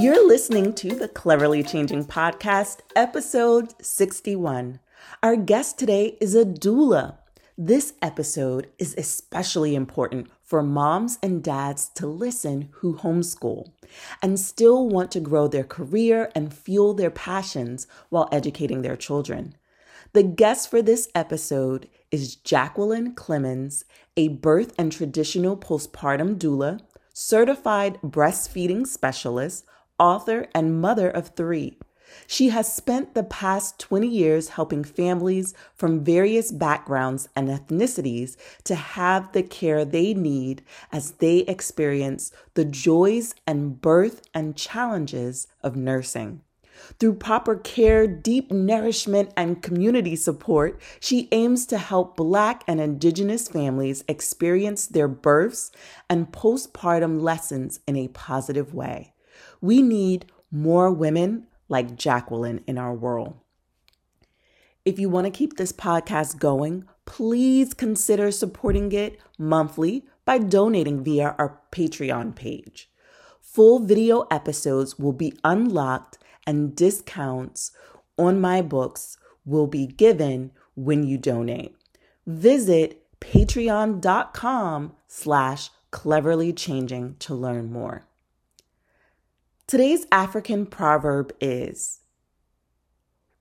[0.00, 4.80] You're listening to the Cleverly Changing Podcast, episode 61.
[5.22, 7.18] Our guest today is a doula.
[7.58, 13.72] This episode is especially important for moms and dads to listen who homeschool
[14.22, 19.54] and still want to grow their career and fuel their passions while educating their children.
[20.14, 23.84] The guest for this episode is Jacqueline Clemens,
[24.16, 26.80] a birth and traditional postpartum doula,
[27.12, 29.66] certified breastfeeding specialist,
[30.00, 31.78] author, and mother of three.
[32.26, 38.74] She has spent the past 20 years helping families from various backgrounds and ethnicities to
[38.74, 45.76] have the care they need as they experience the joys and birth and challenges of
[45.76, 46.40] nursing.
[46.98, 53.48] Through proper care, deep nourishment, and community support, she aims to help Black and Indigenous
[53.48, 55.70] families experience their births
[56.08, 59.12] and postpartum lessons in a positive way.
[59.60, 63.34] We need more women like Jacqueline in our world.
[64.84, 71.04] If you want to keep this podcast going, please consider supporting it monthly by donating
[71.04, 72.90] via our Patreon page.
[73.40, 77.72] Full video episodes will be unlocked and discounts
[78.18, 81.74] on my books will be given when you donate.
[82.26, 88.06] Visit patreon.com slash cleverly changing to learn more.
[89.70, 92.00] Today's African proverb is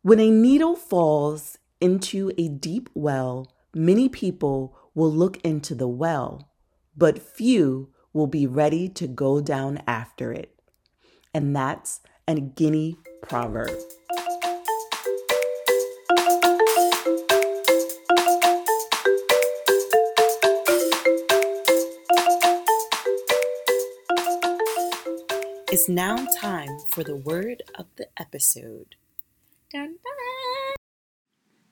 [0.03, 6.51] When a needle falls into a deep well, many people will look into the well,
[6.95, 10.53] but few will be ready to go down after it.
[11.33, 13.79] And that's a Guinea proverb.
[25.71, 28.95] It's now time for the word of the episode.
[29.71, 30.75] Dun, dun.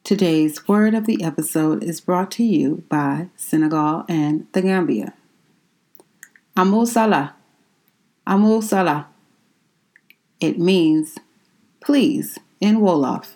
[0.04, 5.14] Today's word of the episode is brought to you by Senegal and the Gambia.
[6.56, 7.34] Amul Salah.
[8.28, 9.08] Amul Salah.
[10.40, 11.18] It means
[11.80, 13.36] please in Wolof.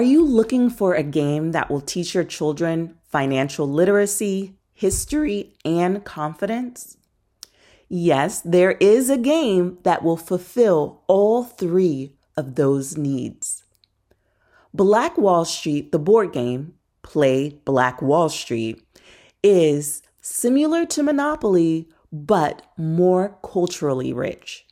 [0.00, 6.02] Are you looking for a game that will teach your children financial literacy, history, and
[6.06, 6.96] confidence?
[7.86, 13.62] Yes, there is a game that will fulfill all three of those needs.
[14.72, 18.82] Black Wall Street, the board game, play Black Wall Street,
[19.42, 24.64] is similar to Monopoly, but more culturally rich.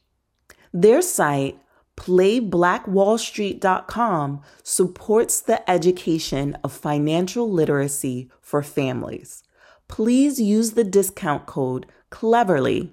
[0.73, 1.59] Their site
[1.99, 9.43] PlayBlackWallStreet.com supports the education of financial literacy for families.
[9.89, 12.93] Please use the discount code CLEVERLY,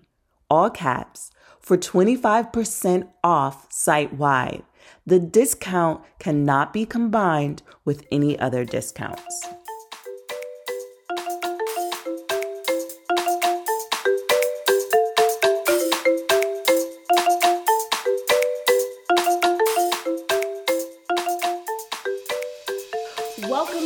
[0.50, 1.30] all caps,
[1.60, 4.64] for 25% off site wide.
[5.06, 9.46] The discount cannot be combined with any other discounts.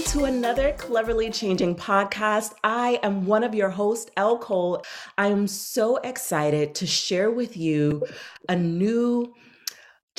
[0.09, 2.55] To another Cleverly Changing podcast.
[2.63, 4.83] I am one of your hosts, Elle Cole.
[5.19, 8.07] I am so excited to share with you
[8.47, 9.35] a new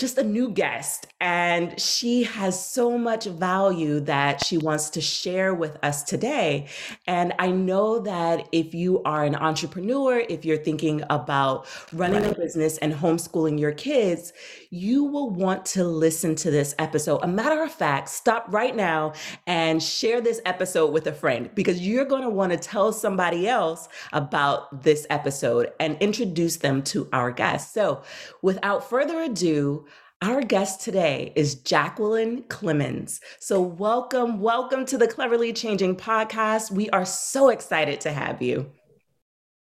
[0.01, 5.55] just a new guest, and she has so much value that she wants to share
[5.55, 6.67] with us today.
[7.07, 12.35] And I know that if you are an entrepreneur, if you're thinking about running a
[12.35, 14.33] business and homeschooling your kids,
[14.71, 17.19] you will want to listen to this episode.
[17.23, 19.13] A matter of fact, stop right now
[19.47, 23.47] and share this episode with a friend because you're going to want to tell somebody
[23.47, 27.75] else about this episode and introduce them to our guest.
[27.75, 28.03] So,
[28.41, 29.87] without further ado,
[30.23, 33.21] our guest today is Jacqueline Clemens.
[33.39, 36.71] So, welcome, welcome to the Cleverly Changing podcast.
[36.71, 38.71] We are so excited to have you.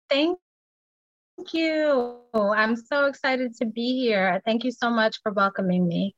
[0.09, 0.37] Thank
[1.51, 2.21] you.
[2.33, 4.41] I'm so excited to be here.
[4.45, 6.15] Thank you so much for welcoming me.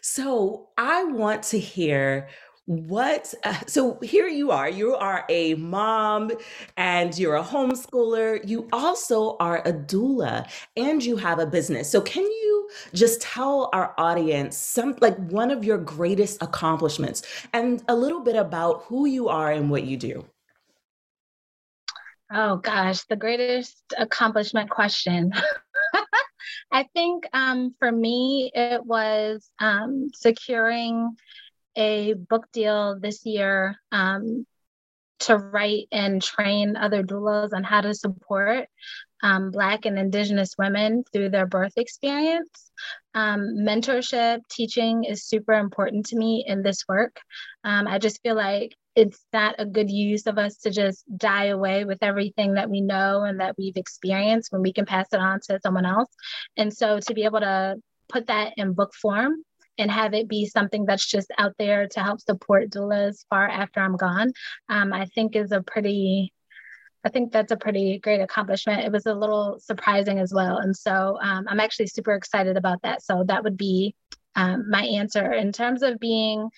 [0.00, 2.28] So, I want to hear
[2.66, 6.30] what uh, so here you are you are a mom
[6.78, 11.90] and you're a homeschooler you also are a doula and you have a business.
[11.90, 17.22] So can you just tell our audience some like one of your greatest accomplishments
[17.52, 20.24] and a little bit about who you are and what you do?
[22.32, 25.32] Oh gosh the greatest accomplishment question.
[26.72, 31.16] I think um, for me, it was um, securing
[31.76, 34.46] a book deal this year um,
[35.20, 38.68] to write and train other doulas on how to support
[39.22, 42.70] um, Black and Indigenous women through their birth experience.
[43.14, 47.20] Um, mentorship, teaching is super important to me in this work.
[47.62, 51.46] Um, I just feel like it's not a good use of us to just die
[51.46, 55.20] away with everything that we know and that we've experienced when we can pass it
[55.20, 56.10] on to someone else.
[56.56, 57.76] And so to be able to
[58.08, 59.42] put that in book form
[59.78, 63.80] and have it be something that's just out there to help support doulas far after
[63.80, 64.32] I'm gone,
[64.68, 66.32] um, I think is a pretty
[67.06, 68.82] I think that's a pretty great accomplishment.
[68.82, 70.56] It was a little surprising as well.
[70.56, 73.02] And so um, I'm actually super excited about that.
[73.02, 73.94] So that would be
[74.36, 75.32] um, my answer.
[75.32, 76.48] In terms of being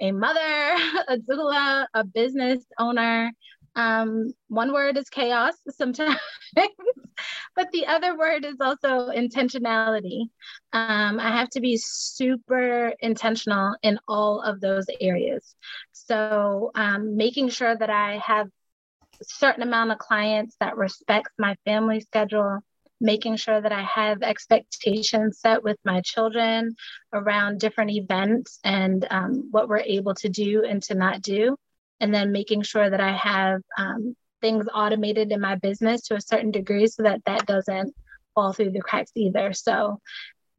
[0.00, 0.40] a mother,
[1.08, 3.32] a doula, a business owner,
[3.76, 6.18] um, one word is chaos sometimes,
[7.56, 10.28] but the other word is also intentionality.
[10.72, 15.54] Um, I have to be super intentional in all of those areas.
[15.92, 18.48] So, um, making sure that I have
[19.20, 22.60] a certain amount of clients that respects my family schedule
[23.00, 26.74] making sure that i have expectations set with my children
[27.12, 31.56] around different events and um, what we're able to do and to not do
[32.04, 36.20] and then making sure that i have um, things automated in my business to a
[36.20, 37.94] certain degree so that that doesn't
[38.34, 39.98] fall through the cracks either so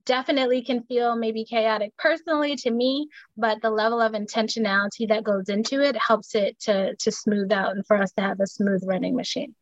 [0.05, 5.49] definitely can feel maybe chaotic personally to me, but the level of intentionality that goes
[5.49, 8.83] into it helps it to to smooth out and for us to have a smooth
[8.85, 9.55] running machine.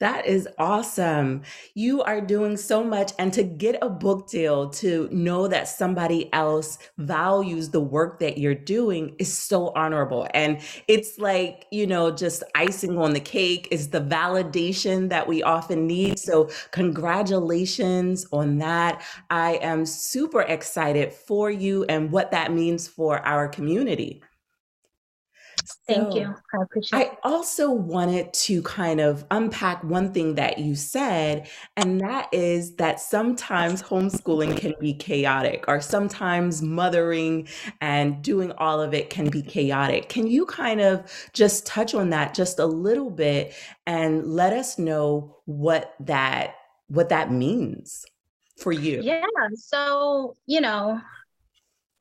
[0.00, 1.42] That is awesome.
[1.74, 3.12] You are doing so much.
[3.18, 8.38] And to get a book deal, to know that somebody else values the work that
[8.38, 10.26] you're doing is so honorable.
[10.32, 15.42] And it's like, you know, just icing on the cake is the validation that we
[15.42, 16.18] often need.
[16.18, 19.02] So, congratulations on that.
[19.28, 24.22] I am super excited for you and what that means for our community.
[25.86, 26.34] Thank you.
[26.54, 32.00] I appreciate I also wanted to kind of unpack one thing that you said, and
[32.00, 37.48] that is that sometimes homeschooling can be chaotic, or sometimes mothering
[37.80, 40.08] and doing all of it can be chaotic.
[40.08, 43.54] Can you kind of just touch on that just a little bit
[43.86, 46.54] and let us know what that
[46.88, 48.04] what that means
[48.58, 49.00] for you?
[49.02, 49.24] Yeah.
[49.54, 51.00] So, you know,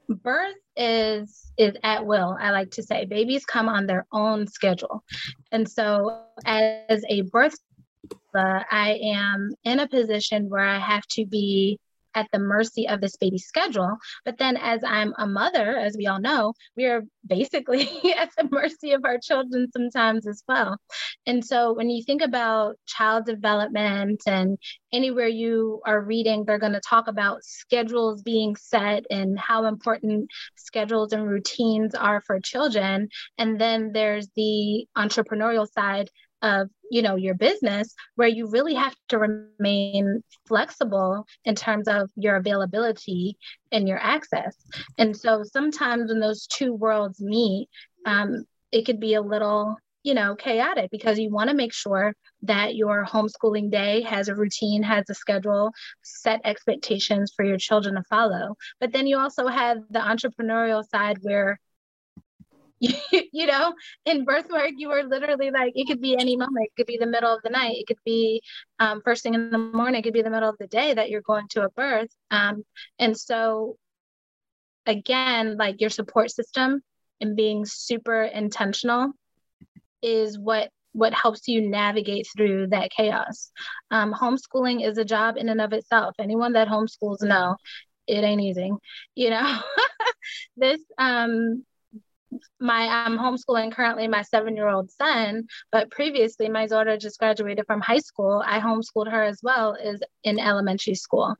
[0.09, 3.05] birth is is at will i like to say.
[3.05, 5.03] Babies come on their own schedule.
[5.51, 7.55] And so as a birth
[8.35, 11.79] uh, i am in a position where i have to be
[12.15, 13.97] at the mercy of this baby's schedule.
[14.25, 18.47] But then, as I'm a mother, as we all know, we are basically at the
[18.51, 20.77] mercy of our children sometimes as well.
[21.25, 24.57] And so, when you think about child development and
[24.91, 30.29] anywhere you are reading, they're going to talk about schedules being set and how important
[30.55, 33.09] schedules and routines are for children.
[33.37, 36.09] And then there's the entrepreneurial side
[36.41, 42.09] of you know your business where you really have to remain flexible in terms of
[42.15, 43.37] your availability
[43.71, 44.55] and your access.
[44.97, 47.67] And so sometimes when those two worlds meet
[48.05, 52.13] um, it could be a little you know chaotic because you want to make sure
[52.43, 55.71] that your homeschooling day has a routine has a schedule
[56.03, 58.55] set expectations for your children to follow.
[58.79, 61.59] But then you also have the entrepreneurial side where
[62.79, 63.73] you know,
[64.05, 66.67] in birth work, you were literally like, it could be any moment.
[66.67, 67.75] It could be the middle of the night.
[67.77, 68.41] It could be
[68.79, 69.99] um, first thing in the morning.
[69.99, 72.09] It could be the middle of the day that you're going to a birth.
[72.31, 72.63] Um,
[72.97, 73.75] and so,
[74.85, 76.81] again, like your support system
[77.19, 79.11] and being super intentional
[80.01, 83.51] is what what helps you navigate through that chaos.
[83.91, 86.15] Um, homeschooling is a job in and of itself.
[86.17, 87.57] Anyone that homeschools know
[88.09, 88.71] it ain't easy.
[89.15, 89.59] You know,
[90.57, 91.63] this um,
[92.59, 97.65] my I'm homeschooling currently my seven year old son, but previously my daughter just graduated
[97.65, 98.43] from high school.
[98.45, 101.35] I homeschooled her as well is in elementary school.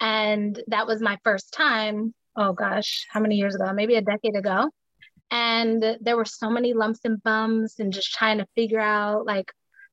[0.00, 3.72] And that was my first time, oh gosh, how many years ago?
[3.72, 4.70] Maybe a decade ago.
[5.30, 9.52] And there were so many lumps and bumps and just trying to figure out like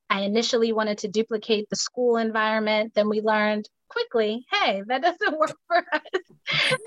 [0.10, 2.94] I initially wanted to duplicate the school environment.
[2.94, 6.02] Then we learned quickly, hey, that doesn't work for us.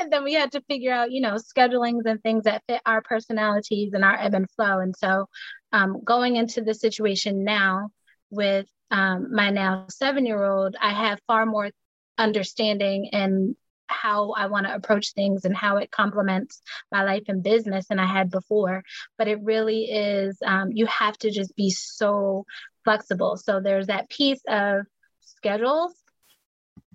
[0.00, 3.02] and then we had to figure out, you know, schedulings and things that fit our
[3.02, 4.80] personalities and our ebb and flow.
[4.80, 5.26] And so
[5.72, 7.90] um, going into the situation now
[8.30, 11.70] with um, my now seven year old, I have far more
[12.16, 13.56] understanding and
[13.86, 17.98] how I want to approach things and how it complements my life and business than
[17.98, 18.82] I had before.
[19.18, 22.46] But it really is, um, you have to just be so
[22.84, 23.36] flexible.
[23.36, 24.86] So there's that piece of
[25.20, 25.92] schedules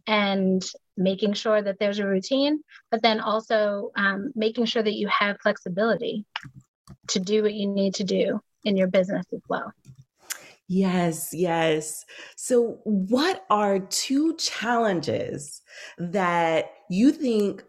[0.07, 0.63] and
[0.97, 5.39] making sure that there's a routine, but then also um, making sure that you have
[5.41, 6.25] flexibility
[7.07, 9.71] to do what you need to do in your business as well.
[10.67, 12.05] Yes, yes.
[12.35, 15.61] So, what are two challenges
[15.97, 17.63] that you think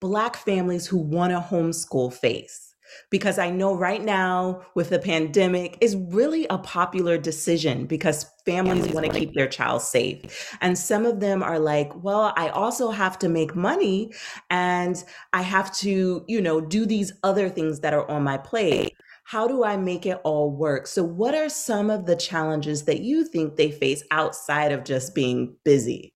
[0.00, 2.63] Black families who want to homeschool face?
[3.10, 8.88] Because I know right now with the pandemic is really a popular decision because families
[8.92, 10.56] want to keep their child safe.
[10.60, 14.12] And some of them are like, well, I also have to make money
[14.50, 18.94] and I have to, you know, do these other things that are on my plate.
[19.24, 20.86] How do I make it all work?
[20.86, 25.14] So, what are some of the challenges that you think they face outside of just
[25.14, 26.12] being busy?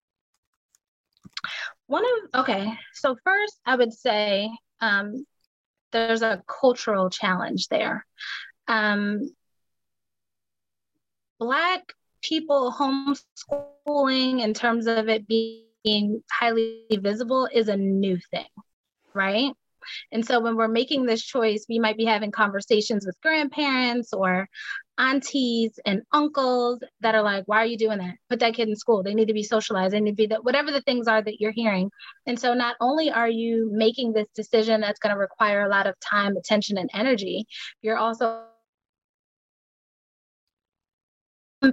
[1.86, 4.50] One of, okay, so first I would say
[4.82, 5.24] um,
[5.92, 8.06] there's a cultural challenge there.
[8.66, 9.30] Um,
[11.38, 11.92] Black
[12.22, 18.48] people homeschooling, in terms of it being highly visible, is a new thing,
[19.14, 19.52] right?
[20.12, 24.48] And so when we're making this choice, we might be having conversations with grandparents or
[24.98, 28.16] aunties and uncles that are like, why are you doing that?
[28.28, 29.02] Put that kid in school.
[29.02, 29.94] They need to be socialized.
[29.94, 31.90] They need to be that, whatever the things are that you're hearing.
[32.26, 35.86] And so not only are you making this decision that's going to require a lot
[35.86, 37.46] of time, attention, and energy,
[37.80, 38.42] you're also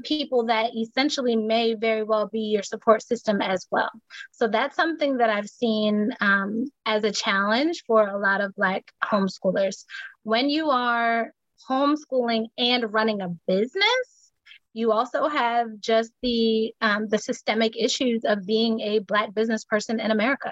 [0.03, 3.89] people that essentially may very well be your support system as well.
[4.32, 8.91] So that's something that I've seen um, as a challenge for a lot of Black
[9.03, 9.86] homeschoolers.
[10.24, 11.32] When you are
[11.70, 14.32] homeschooling and running a business,
[14.74, 20.02] you also have just the um, the systemic issues of being a black business person
[20.02, 20.52] in America.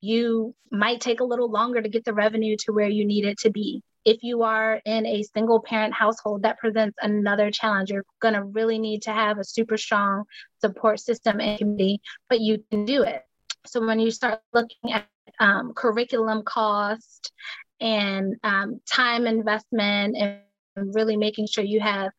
[0.00, 3.38] You might take a little longer to get the revenue to where you need it
[3.38, 3.82] to be.
[4.04, 7.90] If you are in a single parent household, that presents another challenge.
[7.90, 10.24] You're going to really need to have a super strong
[10.60, 13.22] support system and community, but you can do it.
[13.66, 15.06] So when you start looking at
[15.38, 17.32] um, curriculum cost
[17.80, 20.40] and um, time investment and
[20.94, 22.10] really making sure you have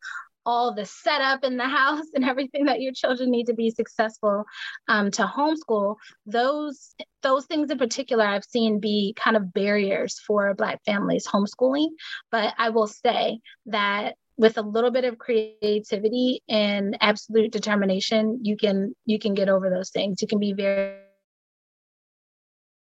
[0.45, 4.43] all the setup in the house and everything that your children need to be successful
[4.87, 10.53] um, to homeschool those those things in particular i've seen be kind of barriers for
[10.55, 11.89] black families homeschooling.
[12.31, 18.57] But i will say that with a little bit of creativity and absolute determination you
[18.57, 20.21] can you can get over those things.
[20.21, 20.95] You can be very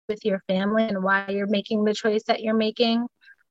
[0.09, 3.07] with your family and why you're making the choice that you're making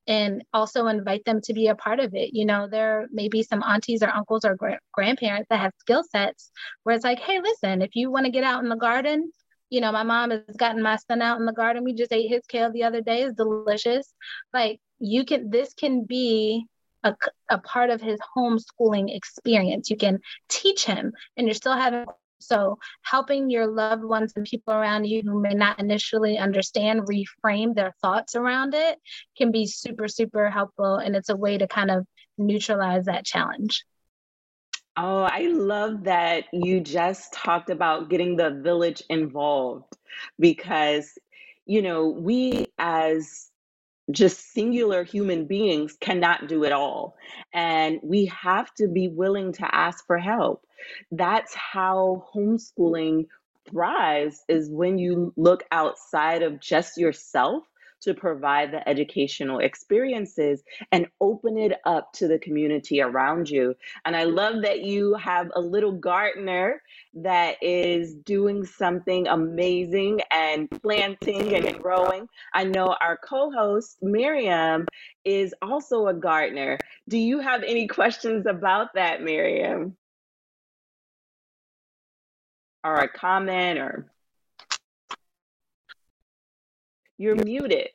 [0.08, 2.32] and also invite them to be a part of it.
[2.34, 6.04] You know, there may be some aunties or uncles or gra- grandparents that have skill
[6.04, 6.52] sets
[6.84, 9.32] where it's like, hey, listen, if you want to get out in the garden,
[9.70, 11.84] you know, my mom has gotten my son out in the garden.
[11.84, 13.24] We just ate his kale the other day.
[13.24, 14.14] It's delicious.
[14.54, 16.66] Like, you can, this can be
[17.04, 17.14] a,
[17.50, 19.90] a part of his homeschooling experience.
[19.90, 22.06] You can teach him, and you're still having
[22.39, 27.74] so, helping your loved ones and people around you who may not initially understand reframe
[27.74, 29.00] their thoughts around it
[29.38, 30.96] can be super, super helpful.
[30.98, 32.06] And it's a way to kind of
[32.38, 33.84] neutralize that challenge.
[34.96, 39.96] Oh, I love that you just talked about getting the village involved
[40.39, 41.17] because,
[41.65, 43.51] you know, we as
[44.12, 47.16] just singular human beings cannot do it all.
[47.54, 50.66] And we have to be willing to ask for help.
[51.12, 53.26] That's how homeschooling
[53.70, 57.64] thrives is when you look outside of just yourself
[58.01, 63.75] to provide the educational experiences and open it up to the community around you.
[64.06, 66.82] And I love that you have a little gardener
[67.16, 72.27] that is doing something amazing and planting and growing.
[72.54, 74.86] I know our co host, Miriam,
[75.25, 76.77] is also a gardener.
[77.10, 79.98] Do you have any questions about that, Miriam?
[82.84, 84.12] Or a comment or
[87.17, 87.89] you're muted.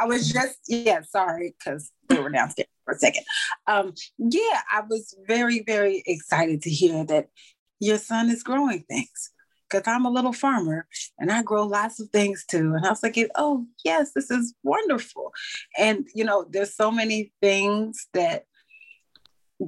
[0.00, 3.24] I was just, yeah, sorry, because they were downstairs for a second.
[3.66, 7.28] Um, yeah, I was very, very excited to hear that
[7.80, 9.30] your son is growing things.
[9.70, 10.86] Because I'm a little farmer
[11.18, 12.72] and I grow lots of things too.
[12.74, 15.30] And I was like, oh, yes, this is wonderful.
[15.76, 18.46] And, you know, there's so many things that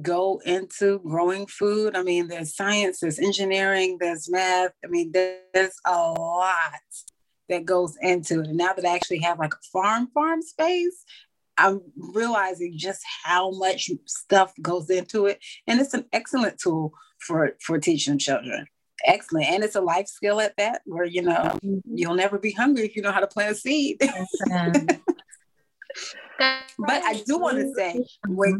[0.01, 1.95] go into growing food.
[1.95, 4.71] I mean, there's science, there's engineering, there's math.
[4.83, 6.81] I mean, there's a lot
[7.51, 8.47] that goes into it.
[8.47, 11.05] And now that I actually have like a farm farm space,
[11.57, 15.39] I'm realizing just how much stuff goes into it.
[15.67, 18.65] And it's an excellent tool for for teaching children.
[19.05, 19.47] Excellent.
[19.47, 21.79] And it's a life skill at that, where you know mm-hmm.
[21.85, 23.97] you'll never be hungry if you know how to plant a seed.
[23.99, 24.09] but
[26.39, 28.55] I do want to say, wait,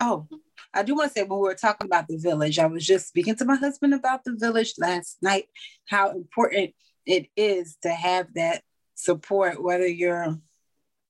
[0.00, 0.26] oh,
[0.74, 3.08] I do want to say when we were talking about the village, I was just
[3.08, 5.46] speaking to my husband about the village last night,
[5.88, 6.74] how important
[7.06, 8.62] it is to have that
[8.94, 10.38] support, whether you're,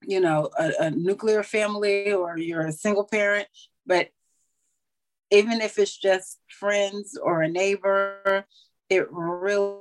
[0.02, 3.48] you know, a, a nuclear family or you're a single parent,
[3.86, 4.08] but
[5.30, 8.44] even if it's just friends or a neighbor,
[8.90, 9.80] it really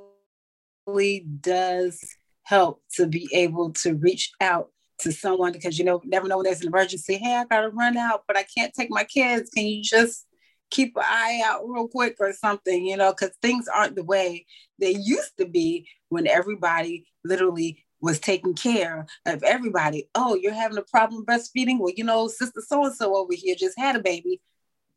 [1.40, 2.02] does
[2.44, 6.44] help to be able to reach out to someone because you know never know when
[6.44, 7.16] there's an emergency.
[7.16, 9.50] Hey i gotta run out but i can't take my kids.
[9.50, 10.26] Can you just
[10.72, 14.44] keep an eye out real quick or something you know because things aren't the way
[14.78, 20.78] they used to be when everybody literally was taking care of everybody oh you're having
[20.78, 24.02] a problem breastfeeding well you know sister so and so over here just had a
[24.02, 24.40] baby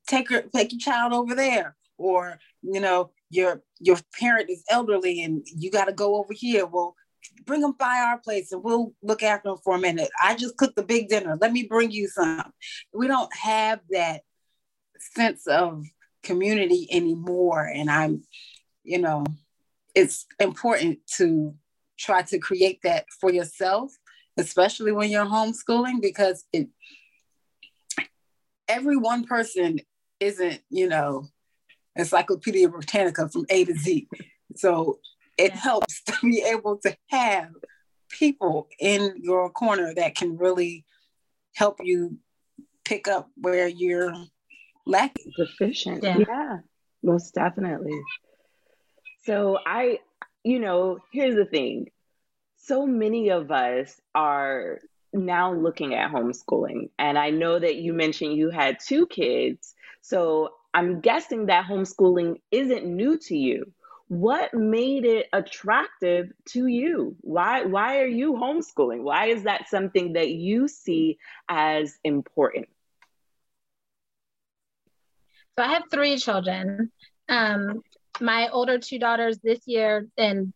[0.07, 5.23] take her take your child over there or you know your your parent is elderly
[5.23, 6.95] and you got to go over here well
[7.45, 10.09] bring them by our place and we'll look after them for a minute.
[10.21, 11.35] I just cooked the big dinner.
[11.41, 12.51] Let me bring you some.
[12.93, 14.21] We don't have that
[15.13, 15.85] sense of
[16.23, 17.65] community anymore.
[17.73, 18.23] And I'm,
[18.83, 19.25] you know,
[19.93, 21.55] it's important to
[21.97, 23.91] try to create that for yourself,
[24.37, 26.67] especially when you're homeschooling, because it
[28.67, 29.79] every one person
[30.19, 31.27] isn't, you know,
[31.95, 34.07] Encyclopedia Britannica from A to Z.
[34.55, 34.99] So
[35.37, 35.59] it yeah.
[35.59, 37.49] helps to be able to have
[38.09, 40.85] people in your corner that can really
[41.55, 42.17] help you
[42.83, 44.13] pick up where you're
[44.85, 45.31] lacking.
[45.37, 46.03] Deficient.
[46.03, 46.17] Yeah.
[46.19, 46.57] yeah,
[47.03, 47.99] most definitely.
[49.25, 49.99] So I,
[50.43, 51.89] you know, here's the thing.
[52.57, 54.79] So many of us are
[55.13, 56.89] now looking at homeschooling.
[56.99, 59.73] And I know that you mentioned you had two kids.
[60.01, 63.71] So I'm guessing that homeschooling isn't new to you
[64.07, 70.13] what made it attractive to you why why are you homeschooling why is that something
[70.13, 71.17] that you see
[71.49, 72.67] as important
[75.57, 76.91] so i have three children
[77.27, 77.81] um,
[78.21, 80.53] my older two daughters this year and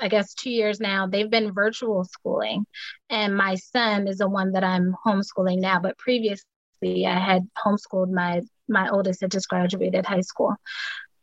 [0.00, 2.66] I guess two years now, they've been virtual schooling.
[3.08, 5.80] And my son is the one that I'm homeschooling now.
[5.80, 10.54] But previously I had homeschooled my my oldest had just graduated high school.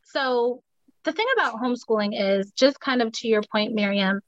[0.05, 0.61] So
[1.03, 4.21] the thing about homeschooling is just kind of to your point, Miriam,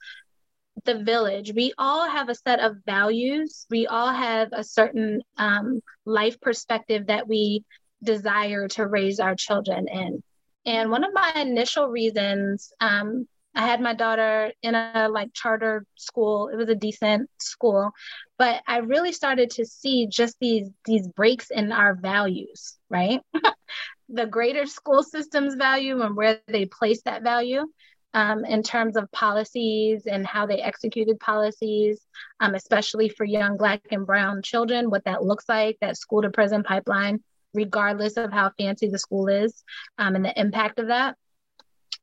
[0.85, 1.53] the village.
[1.55, 3.65] We all have a set of values.
[3.69, 7.63] We all have a certain um, life perspective that we
[8.03, 10.23] desire to raise our children in.
[10.65, 15.85] And one of my initial reasons, um, I had my daughter in a like charter
[15.95, 16.47] school.
[16.47, 17.91] It was a decent school,
[18.37, 23.21] but I really started to see just these these breaks in our values, right?
[24.09, 27.65] the greater school systems value and where they place that value
[28.13, 32.05] um, in terms of policies and how they executed policies,
[32.39, 36.29] um, especially for young Black and Brown children, what that looks like, that school to
[36.29, 39.63] prison pipeline, regardless of how fancy the school is,
[39.97, 41.15] um, and the impact of that.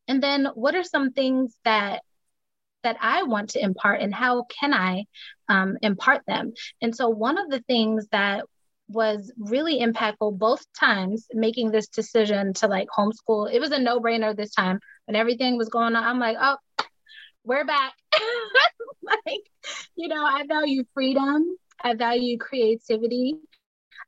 [0.08, 2.02] And then what are some things that
[2.82, 5.04] that I want to impart and how can I
[5.50, 6.54] um, impart them?
[6.80, 8.44] And so one of the things that
[8.92, 13.52] was really impactful both times making this decision to like homeschool.
[13.52, 16.04] It was a no brainer this time when everything was going on.
[16.04, 16.56] I'm like, oh,
[17.44, 17.92] we're back.
[19.02, 19.42] like,
[19.94, 23.36] you know, I value freedom, I value creativity,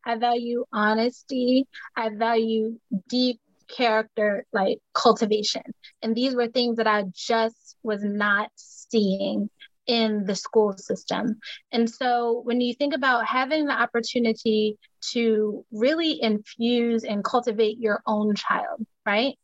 [0.05, 2.79] I value honesty, I value
[3.09, 5.63] deep character like cultivation.
[6.03, 9.49] And these were things that I just was not seeing
[9.87, 11.41] in the school system.
[11.73, 14.79] And so when you think about having the opportunity
[15.13, 19.37] to really infuse and cultivate your own child, right?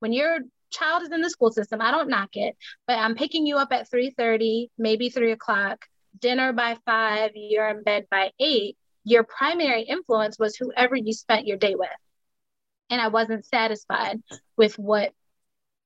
[0.00, 0.40] When your
[0.70, 3.72] child is in the school system, I don't knock it, but I'm picking you up
[3.72, 5.86] at 3:30, maybe three o'clock,
[6.18, 8.76] dinner by five, you're in bed by eight.
[9.06, 11.88] Your primary influence was whoever you spent your day with.
[12.90, 14.20] And I wasn't satisfied
[14.56, 15.12] with what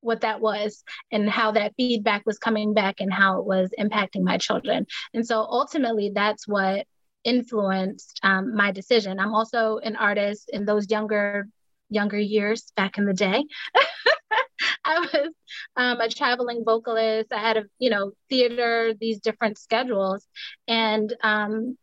[0.03, 4.23] what that was and how that feedback was coming back and how it was impacting
[4.23, 4.87] my children.
[5.13, 6.87] And so ultimately, that's what
[7.23, 9.21] influenced um, my decision.
[9.21, 11.47] I'm also an artist in those younger
[11.91, 13.45] younger years back in the day.
[14.85, 15.29] I was
[15.77, 17.33] um, a traveling vocalist.
[17.33, 20.27] I had a you know theater, these different schedules,
[20.67, 21.77] and um,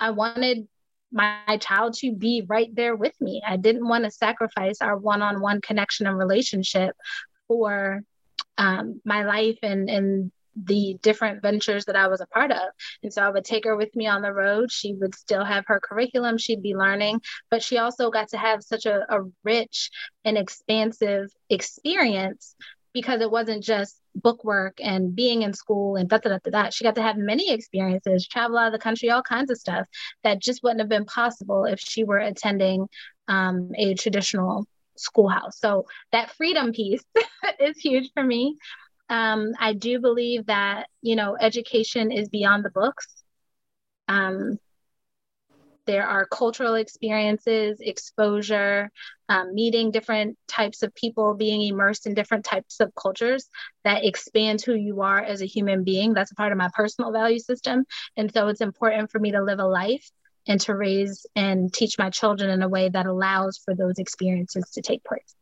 [0.00, 0.66] I wanted
[1.12, 3.42] my child to be right there with me.
[3.46, 6.96] I didn't want to sacrifice our one-on-one connection and relationship
[7.48, 8.02] for
[8.58, 10.32] um, my life and and
[10.66, 12.58] the different ventures that I was a part of.
[13.02, 14.70] And so I would take her with me on the road.
[14.70, 18.62] She would still have her curriculum, she'd be learning, but she also got to have
[18.62, 19.90] such a, a rich
[20.24, 22.56] and expansive experience
[22.92, 26.38] because it wasn't just book work and being in school and da da.
[26.38, 26.70] da.
[26.70, 29.86] She got to have many experiences, travel out of the country, all kinds of stuff
[30.24, 32.88] that just wouldn't have been possible if she were attending
[33.28, 35.58] um, a traditional schoolhouse.
[35.58, 37.04] So that freedom piece
[37.60, 38.56] is huge for me.
[39.08, 43.06] Um, I do believe that you know education is beyond the books.
[44.08, 44.58] Um,
[45.90, 48.92] there are cultural experiences, exposure,
[49.28, 53.48] um, meeting different types of people, being immersed in different types of cultures
[53.82, 56.14] that expands who you are as a human being.
[56.14, 57.86] That's a part of my personal value system.
[58.16, 60.08] And so it's important for me to live a life
[60.46, 64.70] and to raise and teach my children in a way that allows for those experiences
[64.74, 65.34] to take place.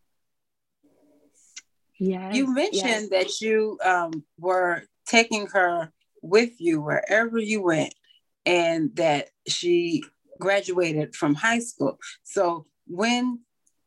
[1.98, 3.08] Yes, you mentioned yes.
[3.10, 7.92] that you um, were taking her with you wherever you went
[8.46, 10.02] and that she
[10.38, 11.98] graduated from high school.
[12.22, 13.40] So when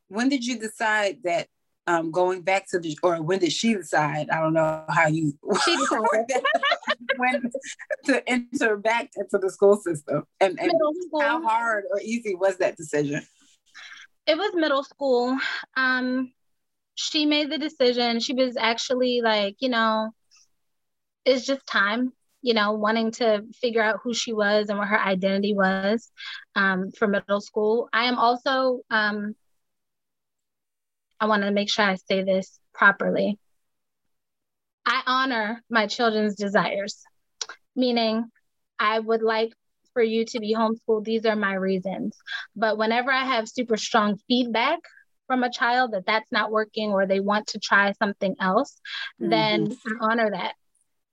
[0.08, 1.48] when did you decide that
[1.88, 4.30] um, going back to the or when did she decide?
[4.30, 5.38] I don't know how you
[7.18, 7.52] when
[8.06, 10.72] to enter back into the school system and, and
[11.20, 13.26] how hard or easy was that decision?
[14.28, 15.38] It was middle school.
[15.76, 16.32] Um,
[16.96, 18.20] she made the decision.
[18.20, 20.12] She was actually like, you know,
[21.26, 25.00] it's just time you know, wanting to figure out who she was and what her
[25.00, 26.12] identity was
[26.56, 27.88] um, for middle school.
[27.94, 29.36] I am also, um,
[31.20, 33.38] I want to make sure I say this properly.
[34.86, 37.04] I honor my children's desires,
[37.76, 38.26] meaning
[38.80, 39.54] I would like
[39.94, 41.04] for you to be homeschooled.
[41.04, 42.18] These are my reasons.
[42.56, 44.80] But whenever I have super strong feedback
[45.28, 48.76] from a child that that's not working or they want to try something else,
[49.22, 49.30] mm-hmm.
[49.30, 50.56] then I honor that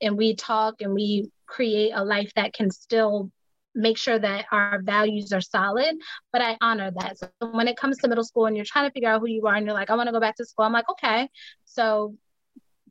[0.00, 3.30] and we talk and we create a life that can still
[3.74, 5.94] make sure that our values are solid
[6.32, 7.18] but i honor that.
[7.18, 9.46] So when it comes to middle school and you're trying to figure out who you
[9.46, 11.28] are and you're like i want to go back to school i'm like okay.
[11.64, 12.14] So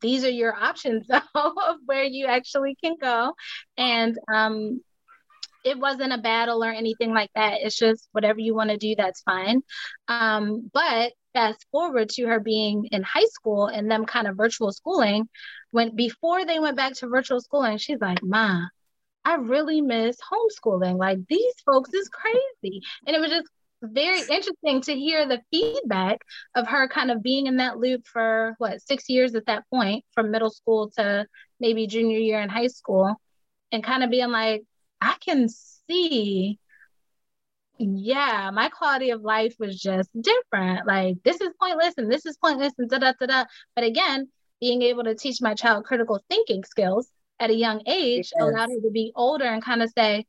[0.02, 3.34] these are your options of where you actually can go.
[3.78, 4.82] And um,
[5.64, 7.60] it wasn't a battle or anything like that.
[7.62, 9.62] It's just whatever you want to do that's fine.
[10.08, 14.72] Um, but fast forward to her being in high school and them kind of virtual
[14.72, 15.30] schooling
[15.70, 18.62] when before they went back to virtual schooling, she's like, Ma,
[19.24, 20.98] I really miss homeschooling.
[20.98, 22.82] Like these folks is crazy.
[23.06, 23.48] And it was just
[23.84, 26.22] very interesting to hear the feedback
[26.56, 30.04] of her kind of being in that loop for what six years at that point,
[30.14, 31.28] from middle school to
[31.60, 33.16] maybe junior year in high school,
[33.72, 34.64] and kind of being like,
[35.00, 36.58] I can see
[37.80, 40.88] yeah, my quality of life was just different.
[40.88, 43.46] Like this is pointless and this is pointless and da da da da.
[43.76, 47.10] But again, being able to teach my child critical thinking skills
[47.40, 48.42] at a young age yes.
[48.42, 50.26] allowed her to be older and kind of say,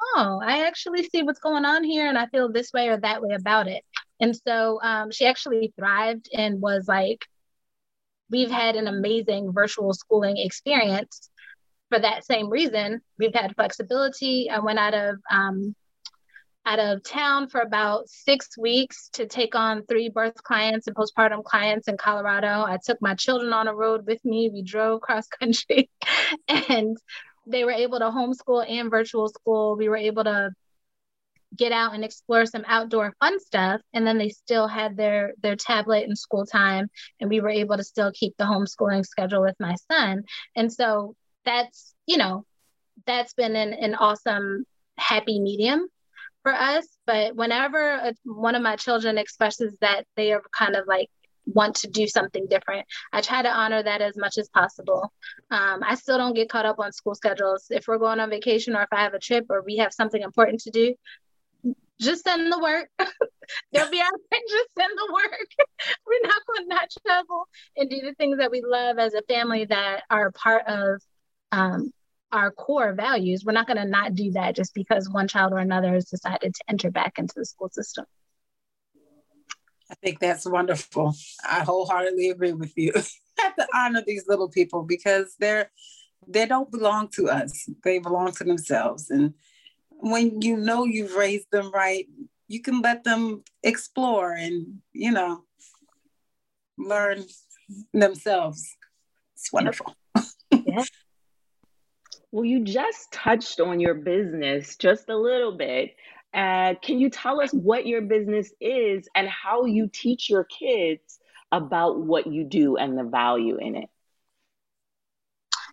[0.00, 3.22] oh, I actually see what's going on here and I feel this way or that
[3.22, 3.84] way about it.
[4.20, 7.26] And so um, she actually thrived and was like,
[8.30, 11.30] we've had an amazing virtual schooling experience
[11.90, 13.00] for that same reason.
[13.18, 14.48] We've had flexibility.
[14.48, 15.74] I went out of um,
[16.66, 21.42] out of town for about six weeks to take on three birth clients and postpartum
[21.42, 22.64] clients in Colorado.
[22.64, 24.50] I took my children on a road with me.
[24.52, 25.90] We drove cross country
[26.48, 26.96] and
[27.46, 29.76] they were able to homeschool and virtual school.
[29.76, 30.50] We were able to
[31.56, 35.56] get out and explore some outdoor fun stuff and then they still had their their
[35.56, 39.56] tablet and school time and we were able to still keep the homeschooling schedule with
[39.58, 40.22] my son
[40.54, 42.44] and so that's you know
[43.04, 44.64] that's been an, an awesome
[44.96, 45.88] happy medium
[46.42, 46.86] for us.
[47.06, 51.08] But whenever a, one of my children expresses that they are kind of like
[51.46, 55.12] want to do something different, I try to honor that as much as possible.
[55.50, 57.66] Um, I still don't get caught up on school schedules.
[57.70, 60.22] If we're going on vacation or if I have a trip or we have something
[60.22, 60.94] important to do,
[62.00, 62.88] just send the work.
[63.72, 65.46] They'll be out there, just send the work.
[66.06, 69.22] We're not going to not travel and do the things that we love as a
[69.22, 71.02] family that are part of
[71.52, 71.92] um,
[72.32, 75.58] our core values, we're not going to not do that just because one child or
[75.58, 78.04] another has decided to enter back into the school system.
[79.90, 81.14] I think that's wonderful.
[81.44, 82.92] I wholeheartedly agree with you.
[83.40, 85.70] have to honor these little people because they're
[86.28, 87.68] they don't belong to us.
[87.82, 89.10] They belong to themselves.
[89.10, 89.34] And
[89.88, 92.06] when you know you've raised them right,
[92.46, 95.44] you can let them explore and, you know,
[96.76, 97.24] learn
[97.92, 98.76] themselves.
[99.34, 99.94] It's wonderful.
[100.52, 100.84] Yeah.
[102.32, 105.96] Well, you just touched on your business just a little bit.
[106.32, 111.18] Uh, can you tell us what your business is and how you teach your kids
[111.50, 113.88] about what you do and the value in it?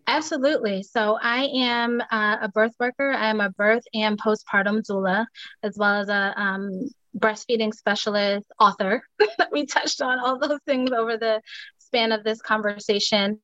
[0.08, 0.84] Absolutely.
[0.84, 3.12] So I am uh, a birth worker.
[3.12, 5.26] I am a birth and postpartum doula,
[5.62, 9.04] as well as a um, breastfeeding specialist, author.
[9.52, 11.42] we touched on all those things over the
[11.78, 13.40] span of this conversation.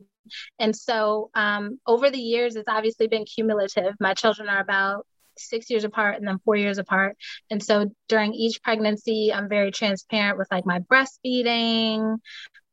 [0.60, 3.96] And so um, over the years, it's obviously been cumulative.
[4.00, 5.06] My children are about
[5.38, 7.18] six years apart and then four years apart.
[7.50, 12.18] And so during each pregnancy, I'm very transparent with like my breastfeeding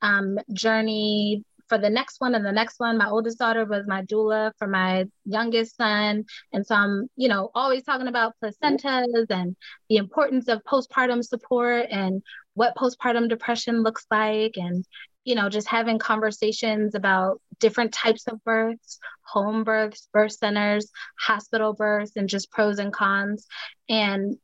[0.02, 2.98] um, journey for the next one and the next one.
[2.98, 6.24] My oldest daughter was my doula for my youngest son.
[6.52, 9.56] And so I'm, you know, always talking about placentas and
[9.88, 12.22] the importance of postpartum support and
[12.54, 14.84] what postpartum depression looks like and
[15.24, 18.98] you know just having conversations about different types of births
[19.30, 23.46] home births birth centers hospital births and just pros and cons.
[23.88, 24.36] And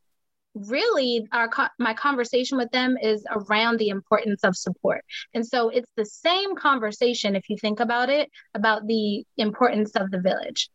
[0.54, 5.04] really our my conversation with them is around the importance of support.
[5.34, 10.10] And so it's the same conversation if you think about it about the importance of
[10.10, 10.70] the village.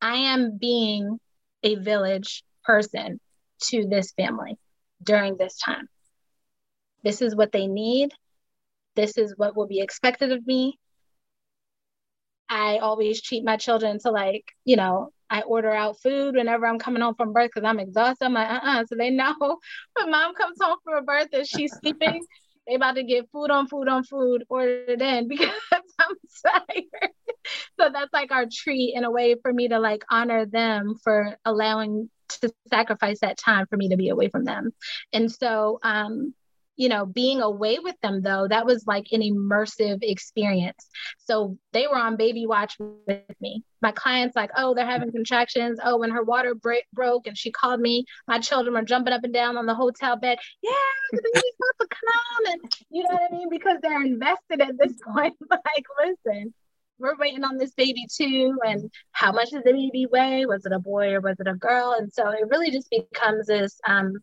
[0.00, 1.18] I am being
[1.62, 3.20] a village person
[3.64, 4.56] to this family
[5.04, 5.88] during this time
[7.02, 8.12] this is what they need
[8.96, 10.78] this is what will be expected of me
[12.48, 16.78] i always treat my children to like you know I order out food whenever I'm
[16.78, 18.26] coming home from birth because I'm exhausted.
[18.26, 18.84] I'm like, uh-uh.
[18.84, 19.34] So they know
[19.94, 22.22] when mom comes home from a birth and she's sleeping,
[22.68, 25.48] they about to get food on food on food ordered in because
[25.98, 27.12] I'm tired.
[27.80, 31.38] so that's like our treat in a way for me to like honor them for
[31.46, 34.72] allowing to sacrifice that time for me to be away from them.
[35.14, 36.34] And so um
[36.82, 40.88] you know, being away with them though, that was like an immersive experience.
[41.18, 42.74] So they were on baby watch
[43.06, 43.62] with me.
[43.80, 45.78] My clients like, oh, they're having contractions.
[45.84, 49.22] Oh, when her water break, broke and she called me, my children were jumping up
[49.22, 50.38] and down on the hotel bed.
[50.60, 50.72] Yeah,
[51.12, 54.76] the baby's about to come, and you know what I mean because they're invested at
[54.76, 55.36] this point.
[55.48, 56.52] like, listen,
[56.98, 60.72] we're waiting on this baby too and how much does the baby weigh was it
[60.72, 64.14] a boy or was it a girl and so it really just becomes this um,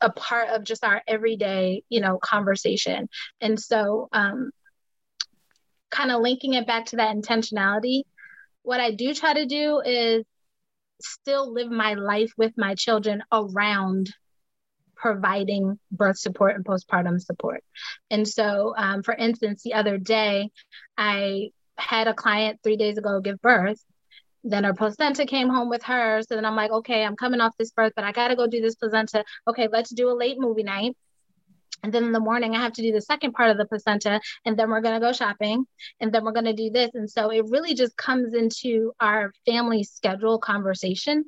[0.00, 3.08] a part of just our everyday, you know, conversation.
[3.40, 4.50] And so, um,
[5.90, 8.02] kind of linking it back to that intentionality,
[8.62, 10.24] what I do try to do is
[11.00, 14.10] still live my life with my children around
[14.96, 17.64] providing birth support and postpartum support.
[18.10, 20.50] And so, um, for instance, the other day,
[20.96, 23.82] I had a client three days ago give birth,
[24.42, 26.22] then her placenta came home with her.
[26.22, 28.46] So then I'm like, okay, I'm coming off this birth, but I got to go
[28.46, 29.24] do this placenta.
[29.46, 30.96] Okay, let's do a late movie night.
[31.82, 34.20] And then in the morning, I have to do the second part of the placenta.
[34.44, 35.64] And then we're going to go shopping.
[36.00, 36.90] And then we're going to do this.
[36.94, 41.24] And so it really just comes into our family schedule conversation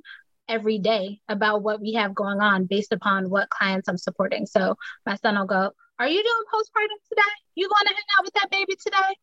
[0.49, 4.47] every day about what we have going on based upon what clients I'm supporting.
[4.47, 7.33] So my son will go, Are you doing postpartum today?
[7.55, 9.17] You going to hang out with that baby today?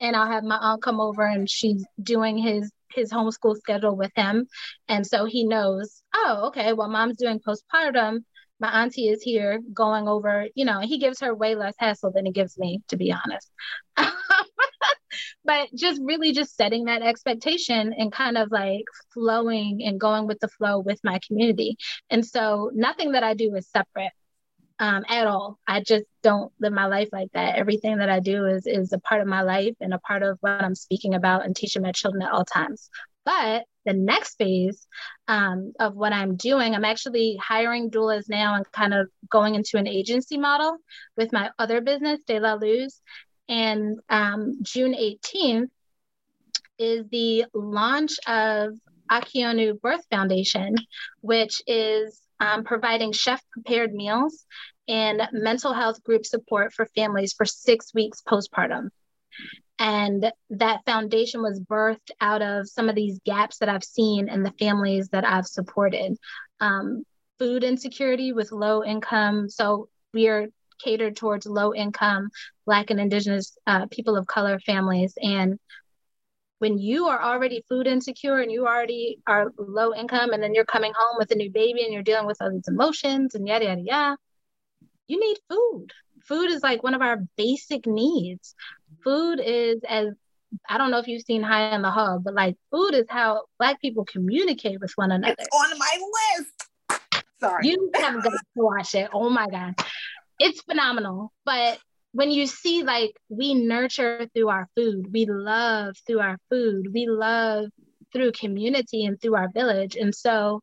[0.00, 4.12] And I'll have my aunt come over and she's doing his his homeschool schedule with
[4.14, 4.46] him.
[4.88, 8.24] And so he knows, oh, okay, well, mom's doing postpartum.
[8.60, 12.26] My auntie is here going over, you know, he gives her way less hassle than
[12.26, 13.50] he gives me, to be honest.
[15.44, 20.38] but just really just setting that expectation and kind of like flowing and going with
[20.40, 21.76] the flow with my community.
[22.10, 24.12] And so nothing that I do is separate
[24.78, 25.58] um, at all.
[25.66, 27.56] I just don't live my life like that.
[27.56, 30.38] Everything that I do is is a part of my life and a part of
[30.40, 32.90] what I'm speaking about and teaching my children at all times.
[33.24, 34.86] But the next phase
[35.28, 39.78] um, of what I'm doing, I'm actually hiring doulas now and kind of going into
[39.78, 40.78] an agency model
[41.16, 43.00] with my other business, De La Luz.
[43.48, 45.68] And um, June 18th
[46.78, 48.74] is the launch of
[49.10, 50.76] Akionu Birth Foundation,
[51.20, 54.44] which is um, providing chef prepared meals
[54.88, 58.90] and mental health group support for families for six weeks postpartum.
[59.78, 64.42] And that foundation was birthed out of some of these gaps that I've seen in
[64.42, 66.16] the families that I've supported.
[66.60, 67.04] Um,
[67.38, 69.48] food insecurity with low income.
[69.48, 70.46] So we are
[70.82, 72.28] catered towards low income,
[72.66, 75.14] Black and Indigenous uh, people of color families.
[75.20, 75.58] And
[76.58, 80.64] when you are already food insecure and you already are low income and then you're
[80.64, 83.64] coming home with a new baby and you're dealing with all these emotions and yada
[83.64, 84.16] yada yada
[85.06, 85.88] you need food
[86.26, 88.54] food is like one of our basic needs
[89.02, 90.14] food is as
[90.68, 93.42] I don't know if you've seen High on the Hog, but like food is how
[93.58, 95.34] Black people communicate with one another.
[95.36, 95.98] It's on my
[96.38, 97.02] list.
[97.40, 97.68] Sorry.
[97.68, 99.10] You haven't got to watch it.
[99.12, 99.74] Oh my God.
[100.38, 101.32] It's phenomenal.
[101.44, 101.78] But
[102.14, 107.06] when you see like we nurture through our food, we love through our food, we
[107.06, 107.66] love
[108.12, 109.96] through community and through our village.
[109.96, 110.60] And so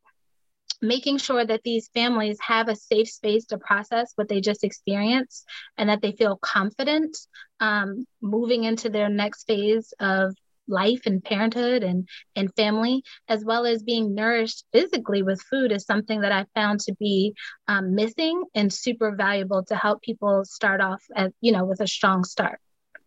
[0.81, 5.45] making sure that these families have a safe space to process what they just experienced
[5.77, 7.17] and that they feel confident
[7.59, 10.33] um, moving into their next phase of
[10.67, 15.85] life and parenthood and and family as well as being nourished physically with food is
[15.85, 17.33] something that i found to be
[17.67, 21.87] um, missing and super valuable to help people start off at you know with a
[21.87, 22.59] strong start.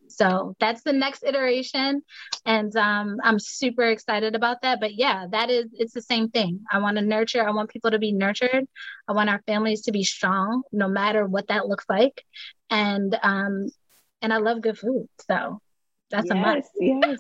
[0.09, 2.03] So that's the next iteration
[2.45, 4.81] and um, i'm super excited about that.
[4.81, 6.61] But yeah that is it's the same thing.
[6.71, 8.65] I want to nurture i want people to be nurtured.
[9.09, 12.23] I want our families to be strong no matter what that looks like.
[12.71, 13.69] And um
[14.23, 15.61] and i love good food so
[16.15, 17.19] that's yes, a must yes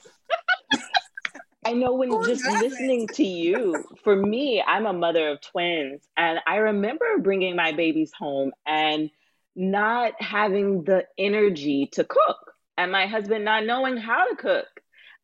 [1.67, 6.39] I know when just listening to you, for me, I'm a mother of twins, and
[6.47, 9.11] I remember bringing my babies home and
[9.57, 14.67] not having the energy to cook, and my husband not knowing how to cook.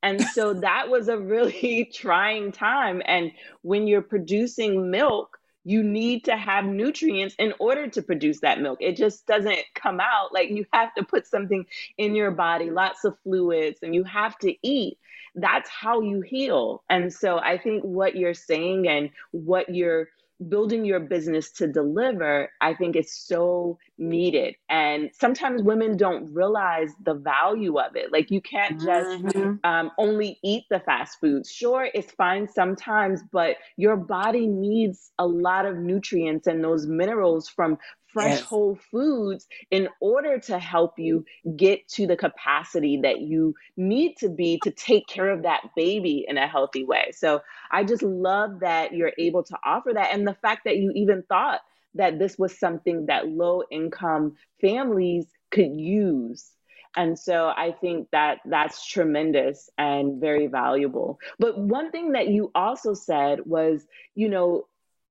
[0.02, 3.02] And so that was a really trying time.
[3.04, 8.60] And when you're producing milk, you need to have nutrients in order to produce that
[8.60, 8.78] milk.
[8.80, 10.32] It just doesn't come out.
[10.32, 11.66] Like you have to put something
[11.98, 14.98] in your body, lots of fluids, and you have to eat
[15.34, 16.82] that's how you heal.
[16.90, 20.08] And so I think what you're saying and what you're
[20.48, 24.56] building your business to deliver, I think is so needed.
[24.68, 28.12] And sometimes women don't realize the value of it.
[28.12, 29.54] Like you can't just mm-hmm.
[29.64, 31.50] um, only eat the fast foods.
[31.50, 37.48] Sure, it's fine sometimes, but your body needs a lot of nutrients and those minerals
[37.48, 37.78] from
[38.12, 38.40] fresh yes.
[38.40, 41.24] whole foods in order to help you
[41.56, 46.24] get to the capacity that you need to be to take care of that baby
[46.26, 47.10] in a healthy way.
[47.14, 50.92] So I just love that you're able to offer that and the fact that you
[50.94, 51.60] even thought
[51.94, 56.50] that this was something that low income families could use.
[56.96, 61.18] And so I think that that's tremendous and very valuable.
[61.38, 64.66] But one thing that you also said was, you know,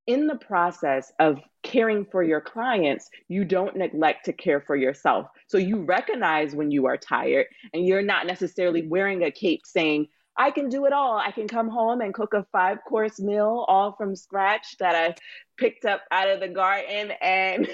[0.05, 5.27] in the process of caring for your clients, you don't neglect to care for yourself.
[5.47, 10.07] So you recognize when you are tired and you're not necessarily wearing a cape saying,
[10.35, 11.17] I can do it all.
[11.17, 15.15] I can come home and cook a five course meal all from scratch that I
[15.59, 17.67] picked up out of the garden and,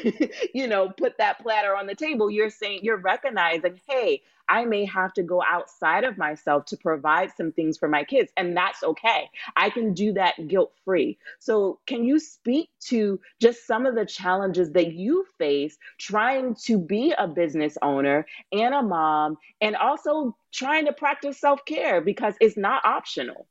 [0.53, 2.29] you know, put that platter on the table.
[2.29, 7.31] You're saying, you're recognizing, hey, I may have to go outside of myself to provide
[7.35, 9.29] some things for my kids, and that's okay.
[9.55, 11.17] I can do that guilt free.
[11.39, 16.77] So, can you speak to just some of the challenges that you face trying to
[16.77, 22.35] be a business owner and a mom, and also trying to practice self care because
[22.39, 23.47] it's not optional?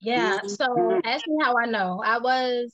[0.00, 0.40] Yeah.
[0.46, 1.00] So, mm-hmm.
[1.04, 2.02] ask me how I know.
[2.04, 2.72] I was,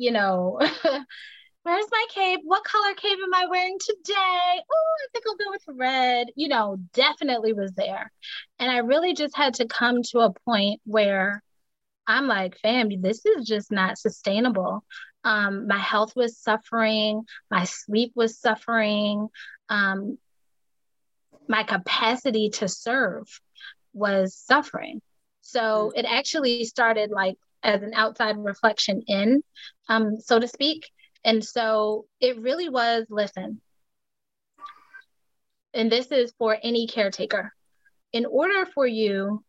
[0.00, 0.58] you know,
[1.62, 2.40] where's my cape?
[2.44, 4.14] What color cape am I wearing today?
[4.16, 6.28] Oh, I think I'll go with red.
[6.36, 8.10] You know, definitely was there.
[8.58, 11.42] And I really just had to come to a point where
[12.06, 14.84] I'm like, fam, this is just not sustainable.
[15.22, 19.28] Um, my health was suffering, my sleep was suffering,
[19.68, 20.16] um,
[21.46, 23.26] my capacity to serve
[23.92, 25.02] was suffering.
[25.42, 29.42] So it actually started like as an outside reflection in,
[29.88, 30.90] um, so to speak.
[31.24, 33.60] And so it really was listen,
[35.74, 37.52] and this is for any caretaker.
[38.12, 39.44] In order for you,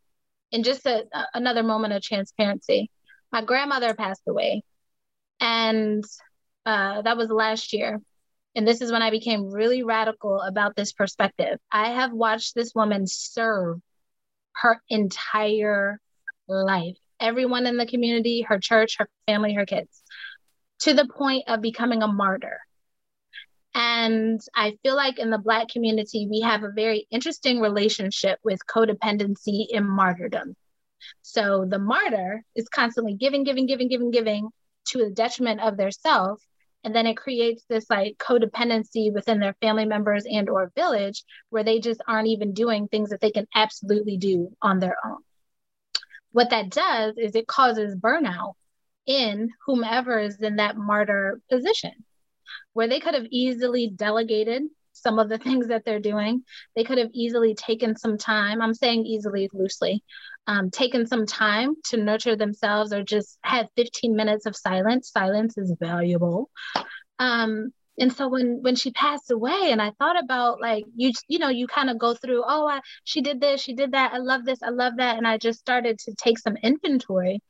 [0.51, 2.91] and just a, another moment of transparency,
[3.31, 4.63] my grandmother passed away,
[5.39, 6.03] and
[6.65, 8.01] uh, that was last year.
[8.53, 11.57] And this is when I became really radical about this perspective.
[11.71, 13.79] I have watched this woman serve
[14.55, 15.99] her entire
[16.49, 20.01] life, everyone in the community, her church, her family, her kids
[20.81, 22.59] to the point of becoming a martyr.
[23.73, 28.59] And I feel like in the Black community, we have a very interesting relationship with
[28.67, 30.55] codependency and martyrdom.
[31.21, 34.49] So the martyr is constantly giving, giving, giving, giving, giving
[34.89, 36.41] to the detriment of their self.
[36.83, 41.63] And then it creates this like codependency within their family members and or village where
[41.63, 45.19] they just aren't even doing things that they can absolutely do on their own.
[46.31, 48.53] What that does is it causes burnout
[49.05, 51.91] in whomever is in that martyr position,
[52.73, 54.63] where they could have easily delegated
[54.93, 56.43] some of the things that they're doing.
[56.75, 58.61] They could have easily taken some time.
[58.61, 60.03] I'm saying easily loosely,
[60.47, 65.11] um, taken some time to nurture themselves or just had 15 minutes of silence.
[65.11, 66.49] Silence is valuable.
[67.19, 71.39] Um, and so when when she passed away and i thought about like you you
[71.39, 74.17] know you kind of go through oh I, she did this she did that i
[74.17, 77.41] love this i love that and i just started to take some inventory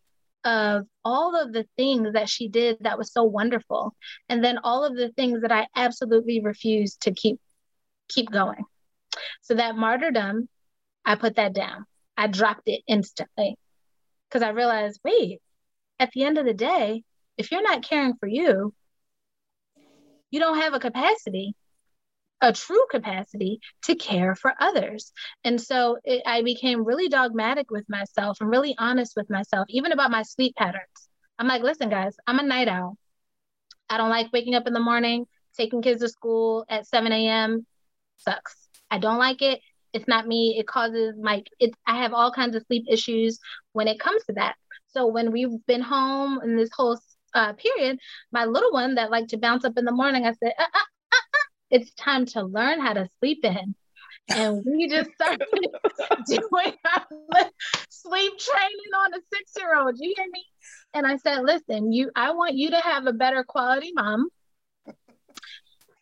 [0.44, 3.96] of all of the things that she did that was so wonderful
[4.28, 7.40] and then all of the things that i absolutely refused to keep
[8.10, 8.66] keep going.
[9.42, 10.50] So that martyrdom
[11.06, 11.86] i put that down.
[12.18, 13.56] I dropped it instantly
[14.28, 15.40] because i realized wait
[16.00, 17.04] at the end of the day
[17.38, 18.74] if you're not caring for you
[20.32, 21.56] you don't have a capacity
[22.42, 25.14] a true capacity to care for others.
[25.44, 29.92] And so it, I became really dogmatic with myself and really honest with myself, even
[29.92, 31.10] about my sleep patterns.
[31.38, 32.98] I'm like, listen, guys, I'm a night owl.
[33.90, 35.26] I don't like waking up in the morning,
[35.56, 37.66] taking kids to school at 7 a.m.
[38.18, 38.56] Sucks.
[38.90, 39.60] I don't like it.
[39.94, 40.56] It's not me.
[40.58, 43.40] It causes my it I have all kinds of sleep issues
[43.74, 44.56] when it comes to that.
[44.88, 47.00] So when we've been home and this whole
[47.34, 48.00] uh, period,
[48.32, 50.66] my little one that liked to bounce up in the morning, I said, uh, uh,
[50.74, 51.18] uh, uh
[51.70, 53.76] it's time to learn how to sleep in.
[54.30, 55.42] And we just started
[56.28, 57.50] doing our
[57.90, 59.96] sleep training on a six year old.
[59.98, 60.46] You hear me?
[60.94, 64.28] And I said, listen, you, I want you to have a better quality mom.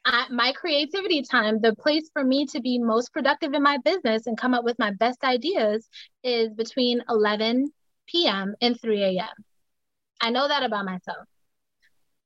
[0.05, 4.25] I, my creativity time, the place for me to be most productive in my business
[4.25, 5.87] and come up with my best ideas
[6.23, 7.71] is between 11
[8.07, 8.55] p.m.
[8.61, 9.27] and 3 a.m.
[10.21, 11.25] I know that about myself.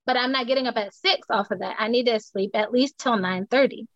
[0.05, 1.77] But I'm not getting up at six off of that.
[1.79, 3.87] I need to sleep at least till 9 30.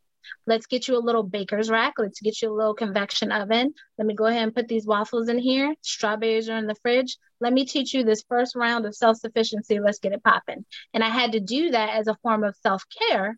[0.46, 1.94] Let's get you a little baker's rack.
[1.98, 3.74] Let's get you a little convection oven.
[3.98, 5.74] Let me go ahead and put these waffles in here.
[5.82, 7.18] Strawberries are in the fridge.
[7.40, 9.80] Let me teach you this first round of self sufficiency.
[9.80, 10.66] Let's get it popping.
[10.94, 13.38] And I had to do that as a form of self care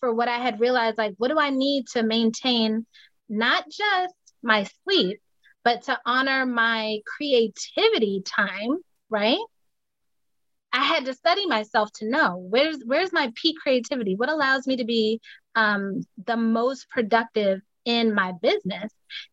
[0.00, 2.86] for what I had realized like, what do I need to maintain
[3.28, 5.20] not just my sleep,
[5.64, 8.78] but to honor my creativity time,
[9.08, 9.38] right?
[10.72, 14.76] I had to study myself to know where's where's my peak creativity, what allows me
[14.76, 15.20] to be
[15.54, 18.92] um, the most productive in my business,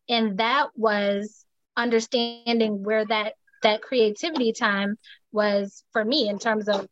[0.10, 1.46] and that was
[1.78, 3.34] understanding where that
[3.64, 4.98] that creativity time
[5.32, 6.88] was for me in terms of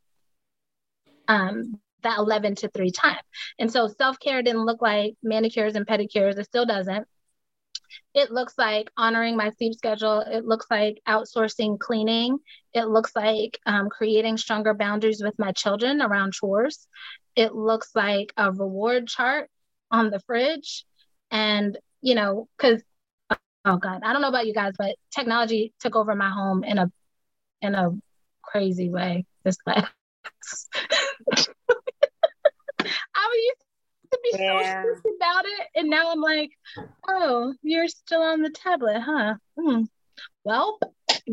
[1.27, 3.19] um, that 11 to 3 time.
[3.59, 7.07] And so self care didn't look like manicures and pedicures, it still doesn't.
[8.13, 10.21] It looks like honoring my sleep schedule.
[10.21, 12.39] It looks like outsourcing cleaning.
[12.73, 16.87] It looks like um, creating stronger boundaries with my children around chores.
[17.35, 19.49] It looks like a reward chart
[19.91, 20.85] on the fridge.
[21.31, 22.81] And, you know, because,
[23.65, 26.77] oh God, I don't know about you guys, but technology took over my home in
[26.77, 26.91] a,
[27.61, 27.91] in a
[28.41, 29.91] crazy way this last.
[34.33, 34.83] I used to be yeah.
[34.83, 35.67] so stressed about it.
[35.75, 36.51] And now I'm like,
[37.07, 39.35] oh, you're still on the tablet, huh?
[39.59, 39.83] Hmm.
[40.43, 40.79] Well,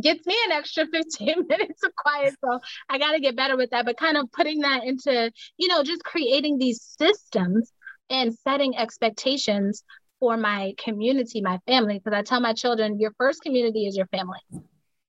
[0.01, 2.35] gets me an extra 15 minutes of quiet.
[2.45, 3.85] So I got to get better with that.
[3.85, 7.73] But kind of putting that into, you know, just creating these systems
[8.11, 9.83] and setting expectations
[10.21, 11.99] for my community, my family.
[11.99, 14.41] Because I tell my children, your first community is your family.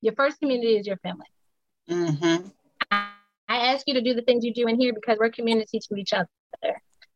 [0.02, 1.28] Your first community is your family.
[1.90, 2.48] Mm-hmm.
[2.92, 3.10] I,
[3.48, 5.96] I ask you to do the things you do in here because we're community to
[5.96, 6.28] each other.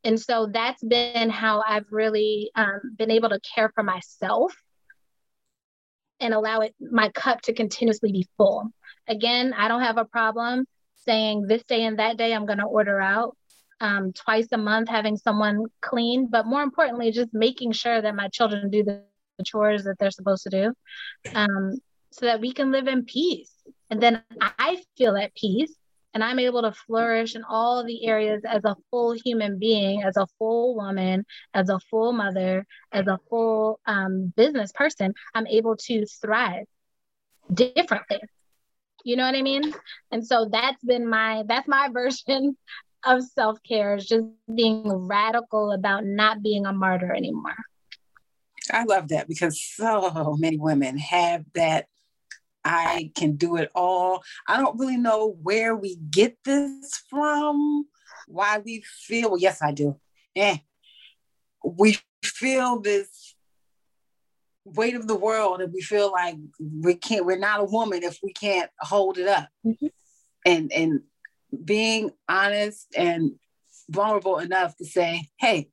[0.04, 4.56] And so that's been how I've really um, been able to care for myself
[6.20, 8.70] and allow it my cup to continuously be full.
[9.08, 10.66] Again, I don't have a problem
[11.06, 13.36] saying this day and that day I'm going to order out.
[13.82, 18.28] Um, twice a month having someone clean, but more importantly, just making sure that my
[18.28, 19.04] children do the,
[19.46, 20.74] chores that they're supposed to do,
[21.34, 21.78] um,
[22.12, 23.54] so that we can live in peace.
[23.90, 25.74] And then I feel at peace
[26.14, 30.18] and I'm able to flourish in all the areas as a full human being, as
[30.18, 35.76] a full woman, as a full mother, as a full um, business person, I'm able
[35.76, 36.66] to thrive
[37.54, 38.22] differently.
[39.04, 39.74] You know what I mean?
[40.12, 42.58] And so that's been my that's my version
[43.06, 47.56] of self-care is just being radical about not being a martyr anymore.
[48.72, 51.88] I love that because so many women have that
[52.64, 54.24] I can do it all.
[54.48, 57.86] I don't really know where we get this from,
[58.28, 59.98] why we feel, well, yes, I do.
[60.36, 60.58] Eh.
[61.64, 63.36] We feel this
[64.66, 68.20] weight of the world and we feel like we can't, we're not a woman if
[68.22, 69.50] we can't hold it up.
[69.66, 69.88] Mm-hmm.
[70.46, 71.02] And and
[71.66, 73.32] being honest and
[73.90, 75.70] vulnerable enough to say, hey,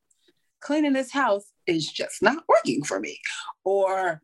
[0.59, 3.19] cleaning this house is just not working for me.
[3.63, 4.21] Or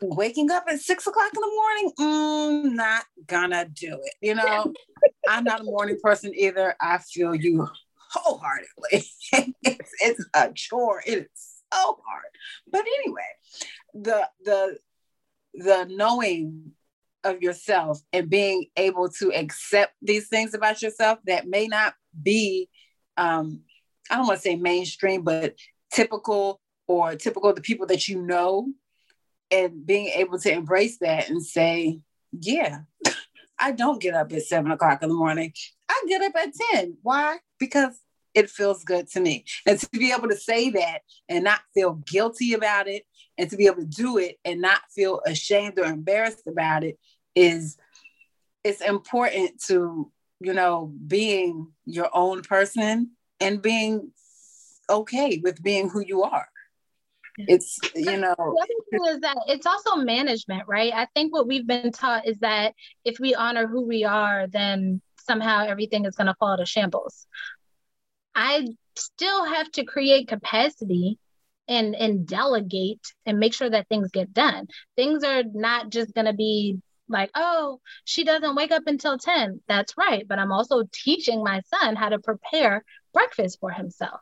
[0.00, 4.14] waking up at six o'clock in the morning, mm, not gonna do it.
[4.20, 4.72] You know,
[5.28, 6.74] I'm not a morning person either.
[6.80, 7.68] I feel you
[8.10, 9.04] wholeheartedly.
[9.62, 11.02] it's, it's a chore.
[11.06, 11.28] It is
[11.72, 12.30] so hard.
[12.70, 13.22] But anyway,
[13.94, 14.78] the the
[15.54, 16.72] the knowing
[17.24, 22.68] of yourself and being able to accept these things about yourself that may not be
[23.16, 23.62] um,
[24.10, 25.56] I don't want to say mainstream, but
[25.92, 28.68] typical or typical of the people that you know
[29.50, 32.00] and being able to embrace that and say,
[32.32, 32.80] yeah,
[33.58, 35.52] I don't get up at seven o'clock in the morning.
[35.88, 36.98] I get up at 10.
[37.02, 37.38] Why?
[37.58, 37.98] Because
[38.34, 39.44] it feels good to me.
[39.66, 43.04] And to be able to say that and not feel guilty about it
[43.38, 46.98] and to be able to do it and not feel ashamed or embarrassed about it
[47.34, 47.78] is
[48.62, 54.10] it's important to, you know, being your own person and being
[54.90, 56.48] okay with being who you are.
[57.38, 58.34] It's, you know.
[58.36, 60.92] The other thing is that it's also management, right?
[60.94, 62.74] I think what we've been taught is that
[63.04, 67.26] if we honor who we are, then somehow everything is going to fall to shambles.
[68.34, 68.66] I
[68.96, 71.18] still have to create capacity
[71.68, 74.68] and and delegate and make sure that things get done.
[74.94, 79.60] Things are not just going to be like, oh, she doesn't wake up until 10.
[79.68, 80.26] That's right.
[80.26, 84.20] But I'm also teaching my son how to prepare breakfast for himself.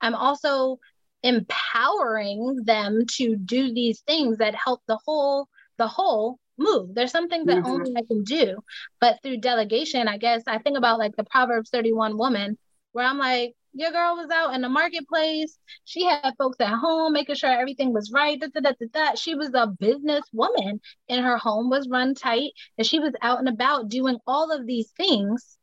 [0.00, 0.78] I'm also
[1.26, 6.94] empowering them to do these things that help the whole the whole move.
[6.94, 7.66] There's something that mm-hmm.
[7.66, 8.56] only I can do.
[9.00, 12.56] But through delegation, I guess I think about like the Proverbs 31 woman,
[12.92, 15.58] where I'm like, your girl was out in the marketplace.
[15.84, 18.40] She had folks at home making sure everything was right.
[18.40, 22.52] Da, da, da, da, She was a business woman and her home was run tight.
[22.78, 25.58] And she was out and about doing all of these things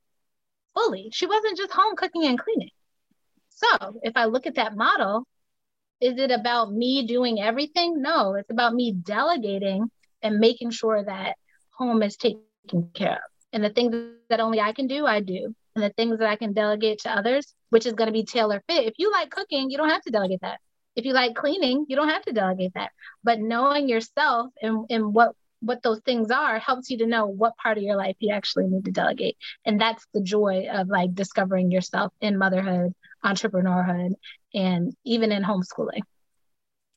[0.76, 1.09] fully.
[1.11, 2.70] She wasn't just home cooking and cleaning.
[3.49, 5.26] So if I look at that model,
[6.04, 8.01] is it about me doing everything?
[8.01, 9.89] No, it's about me delegating
[10.22, 11.36] and making sure that
[11.72, 12.41] home is taken
[12.93, 13.32] care of.
[13.51, 13.95] And the things
[14.30, 17.16] that only I can do, I do and the things that I can delegate to
[17.16, 18.86] others, which is going to be tailor fit.
[18.86, 20.60] If you like cooking, you don't have to delegate that.
[20.95, 22.91] If you like cleaning, you don't have to delegate that.
[23.24, 25.32] But knowing yourself and, and what
[25.62, 28.68] what those things are helps you to know what part of your life you actually
[28.68, 29.38] need to delegate.
[29.64, 32.93] And that's the joy of like discovering yourself in motherhood,
[33.26, 34.13] entrepreneurhood,
[34.53, 36.01] and even in homeschooling.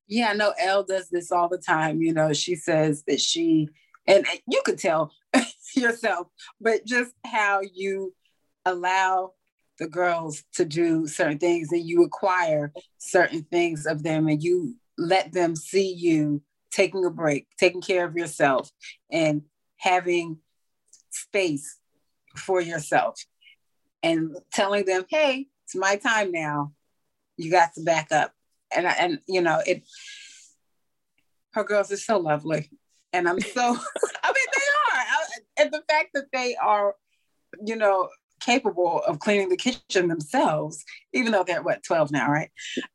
[0.09, 2.01] Yeah, I know Elle does this all the time.
[2.01, 3.69] You know, she says that she,
[4.07, 5.13] and you could tell
[5.75, 6.29] yourself,
[6.61, 8.15] but just how you
[8.65, 9.33] allow
[9.79, 14.75] the girls to do certain things and you acquire certain things of them and you
[14.97, 18.71] let them see you taking a break, taking care of yourself,
[19.11, 19.43] and
[19.77, 20.39] having
[21.11, 21.79] space
[22.37, 23.19] for yourself
[24.03, 26.73] and telling them, hey, it's my time now.
[27.37, 28.33] You got to back up.
[28.75, 29.85] And and you know, it
[31.53, 32.71] her girls are so lovely.
[33.13, 33.77] And I'm so I mean
[34.55, 35.05] they are.
[35.59, 36.95] And the fact that they are,
[37.65, 38.09] you know,
[38.41, 42.51] capable of cleaning the kitchen themselves, even though they're what 12 now, right?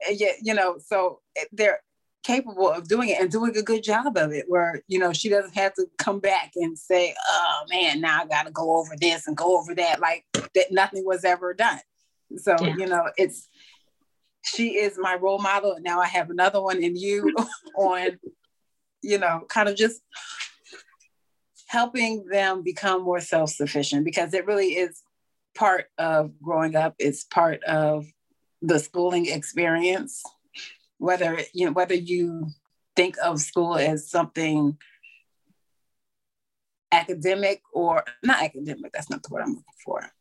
[0.07, 1.19] And yet, you know, so
[1.51, 1.81] they're
[2.23, 5.27] capable of doing it and doing a good job of it where you know she
[5.27, 9.25] doesn't have to come back and say oh man now i gotta go over this
[9.25, 11.79] and go over that like that nothing was ever done
[12.37, 12.75] so yeah.
[12.77, 13.47] you know it's
[14.43, 17.33] she is my role model and now i have another one in you
[17.77, 18.19] on
[19.01, 20.01] you know kind of just
[21.67, 25.01] helping them become more self-sufficient because it really is
[25.55, 26.95] part of growing up.
[26.99, 28.05] It's part of
[28.61, 30.21] the schooling experience.
[30.97, 32.47] Whether you know whether you
[32.95, 34.77] think of school as something
[36.91, 40.11] academic or not academic, that's not the word I'm looking for.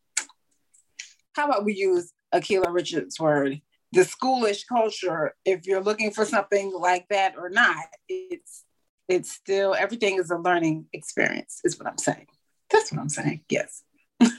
[1.33, 3.61] How about we use Akilah Richards' word,
[3.91, 8.63] the schoolish culture, if you're looking for something like that or not, it's
[9.07, 12.27] it's still everything is a learning experience, is what I'm saying.
[12.71, 13.41] That's what I'm saying.
[13.49, 13.83] Yes.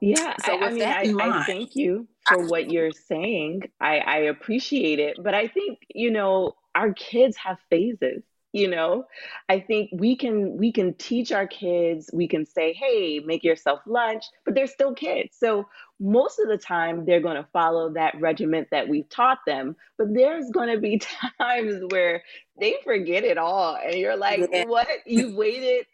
[0.00, 0.82] Yeah, so I, I mean,
[1.20, 3.64] I, I, thank you for what you're saying.
[3.78, 8.22] I, I appreciate it, but I think you know our kids have phases.
[8.52, 9.04] You know,
[9.48, 12.10] I think we can we can teach our kids.
[12.12, 15.36] We can say, "Hey, make yourself lunch," but they're still kids.
[15.38, 15.68] So
[16.00, 19.76] most of the time, they're going to follow that regiment that we've taught them.
[19.98, 21.00] But there's going to be
[21.38, 22.24] times where
[22.58, 24.64] they forget it all, and you're like, yeah.
[24.64, 24.88] "What?
[25.06, 25.86] You've waited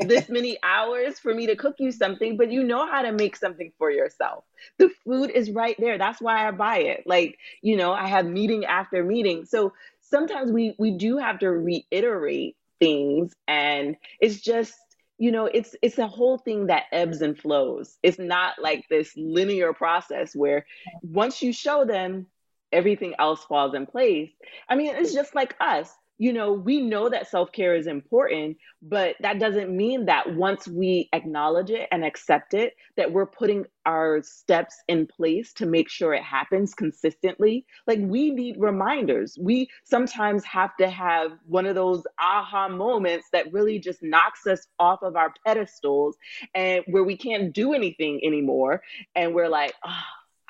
[0.00, 3.36] this many hours for me to cook you something, but you know how to make
[3.36, 4.44] something for yourself.
[4.78, 5.98] The food is right there.
[5.98, 7.04] That's why I buy it.
[7.06, 9.44] Like, you know, I have meeting after meeting.
[9.44, 9.72] So
[10.10, 14.74] sometimes we we do have to reiterate things and it's just
[15.18, 17.96] you know it's it's a whole thing that ebbs and flows.
[18.02, 20.66] It's not like this linear process where
[21.02, 22.26] once you show them
[22.72, 24.30] everything else falls in place.
[24.68, 28.56] I mean it's just like us you know, we know that self care is important,
[28.82, 33.64] but that doesn't mean that once we acknowledge it and accept it, that we're putting
[33.86, 37.66] our steps in place to make sure it happens consistently.
[37.86, 39.36] Like we need reminders.
[39.40, 44.66] We sometimes have to have one of those aha moments that really just knocks us
[44.78, 46.16] off of our pedestals
[46.54, 48.82] and where we can't do anything anymore.
[49.16, 50.02] And we're like, oh,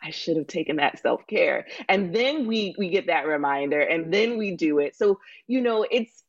[0.04, 1.66] I should have taken that self care.
[1.88, 4.94] And then we we get that reminder, and then we do it.
[4.94, 6.22] So you know, it's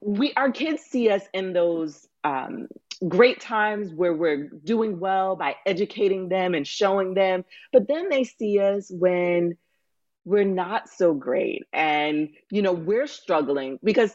[0.00, 2.66] we our kids see us in those um,
[3.08, 8.24] great times where we're doing well by educating them and showing them, but then they
[8.24, 9.56] see us when
[10.24, 14.14] we're not so great, and you know, we're struggling because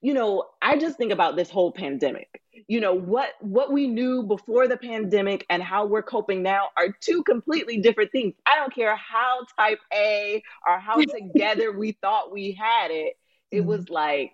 [0.00, 2.40] you know, I just think about this whole pandemic.
[2.66, 6.88] You know, what what we knew before the pandemic and how we're coping now are
[7.00, 8.34] two completely different things.
[8.46, 13.16] I don't care how type A or how together we thought we had it.
[13.50, 13.68] It mm-hmm.
[13.68, 14.32] was like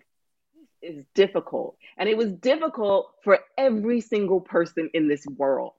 [0.83, 1.77] is difficult.
[1.97, 5.73] And it was difficult for every single person in this world.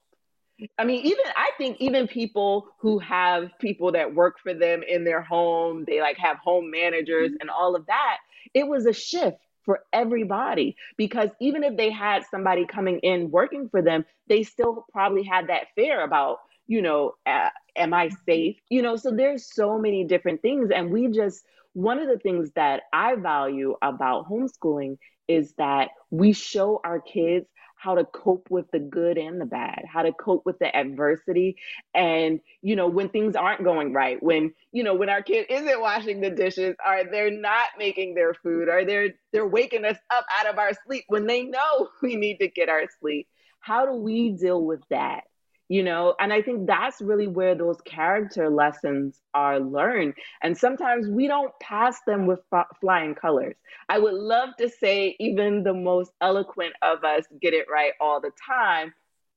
[0.79, 5.03] I mean, even I think even people who have people that work for them in
[5.03, 7.41] their home, they like have home managers mm-hmm.
[7.41, 8.17] and all of that,
[8.53, 13.69] it was a shift for everybody because even if they had somebody coming in working
[13.69, 18.57] for them, they still probably had that fear about, you know, uh, am I safe?
[18.69, 20.69] You know, so there's so many different things.
[20.73, 21.43] And we just,
[21.73, 24.97] one of the things that I value about homeschooling
[25.27, 27.47] is that we show our kids
[27.85, 31.55] how to cope with the good and the bad, how to cope with the adversity.
[31.93, 35.81] And, you know, when things aren't going right, when, you know, when our kid isn't
[35.81, 40.25] washing the dishes, or they're not making their food, or they're they're waking us up
[40.35, 43.27] out of our sleep when they know we need to get our sleep.
[43.59, 45.25] How do we deal with that?
[45.67, 50.13] You know and i think that's really where those character lessons are learned
[50.43, 53.55] and sometimes we don't pass them with f- flying colors
[53.89, 58.21] i would love to say even the most eloquent of us get it right all
[58.21, 58.93] the time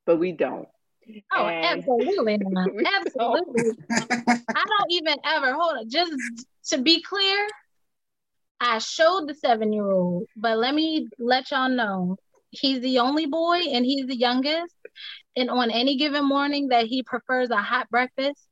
[0.07, 0.69] but we don't
[1.35, 2.39] Oh, and absolutely.
[3.01, 3.73] Absolutely.
[3.91, 4.05] I
[4.55, 5.89] don't even ever hold it.
[5.89, 6.13] Just
[6.71, 7.47] to be clear,
[8.61, 12.17] I showed the seven year old, but let me let y'all know
[12.51, 14.75] he's the only boy and he's the youngest
[15.39, 18.45] and on any given morning that he prefers a hot breakfast,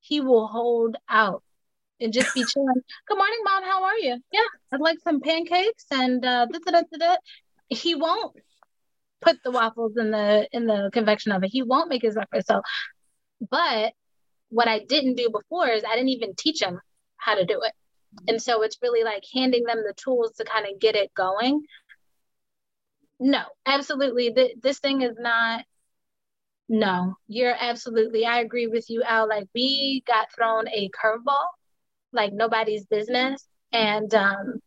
[0.00, 1.42] he will hold out
[2.00, 2.82] and just be chilling.
[3.06, 3.62] Good morning, mom.
[3.62, 4.18] How are you?
[4.32, 4.40] Yeah,
[4.72, 7.16] I'd like some pancakes and uh, da, da, da,
[7.68, 8.34] he won't
[9.20, 11.48] put the waffles in the in the convection oven.
[11.50, 12.48] He won't make his breakfast.
[12.48, 12.60] So,
[13.48, 13.92] but
[14.48, 16.80] what I didn't do before is I didn't even teach him
[17.16, 17.72] how to do it.
[18.26, 21.62] And so it's really like handing them the tools to kind of get it going.
[23.22, 24.32] No, absolutely.
[24.32, 25.64] Th- this thing is not
[26.68, 29.28] no, you're absolutely, I agree with you, Al.
[29.28, 31.46] Like, we got thrown a curveball,
[32.12, 33.46] like nobody's business.
[33.72, 34.60] And, um,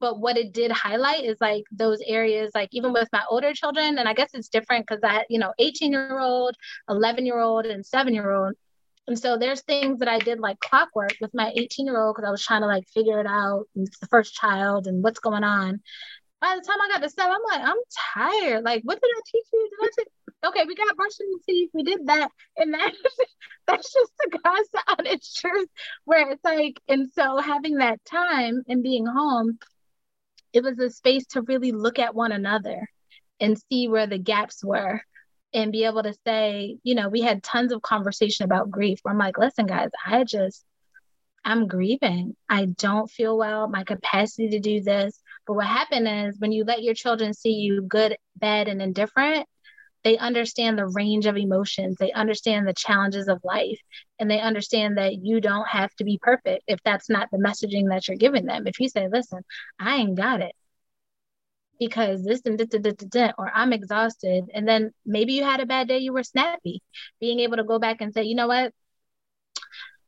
[0.00, 3.98] but what it did highlight is like those areas, like even with my older children,
[3.98, 6.56] and I guess it's different because I you know, 18 year old,
[6.88, 8.54] 11 year old, and seven year old.
[9.06, 12.26] And so there's things that I did like clockwork with my 18 year old because
[12.26, 13.64] I was trying to like figure it out.
[13.74, 15.80] The first child and what's going on
[16.40, 17.82] by the time I got to seven, I'm like, I'm
[18.14, 18.64] tired.
[18.64, 19.70] Like, what did I teach you?
[19.70, 20.08] Did I teach?
[20.46, 21.70] Okay, we got brushing the teeth.
[21.74, 22.92] We did that, and that
[23.66, 24.68] that's just the God's
[25.06, 25.68] its truth.
[26.04, 29.58] Where it's like, and so having that time and being home,
[30.52, 32.88] it was a space to really look at one another
[33.38, 35.02] and see where the gaps were
[35.52, 39.00] and be able to say, you know, we had tons of conversation about grief.
[39.06, 40.64] I'm like, listen, guys, I just
[41.44, 42.36] I'm grieving.
[42.48, 43.68] I don't feel well.
[43.68, 45.20] My capacity to do this.
[45.50, 49.48] But what happened is when you let your children see you good, bad, and indifferent,
[50.04, 51.96] they understand the range of emotions.
[51.98, 53.80] They understand the challenges of life.
[54.20, 57.88] And they understand that you don't have to be perfect if that's not the messaging
[57.88, 58.68] that you're giving them.
[58.68, 59.40] If you say, listen,
[59.80, 60.54] I ain't got it
[61.80, 62.56] because this and
[63.10, 64.44] da, or I'm exhausted.
[64.54, 66.80] And then maybe you had a bad day, you were snappy.
[67.18, 68.72] Being able to go back and say, you know what?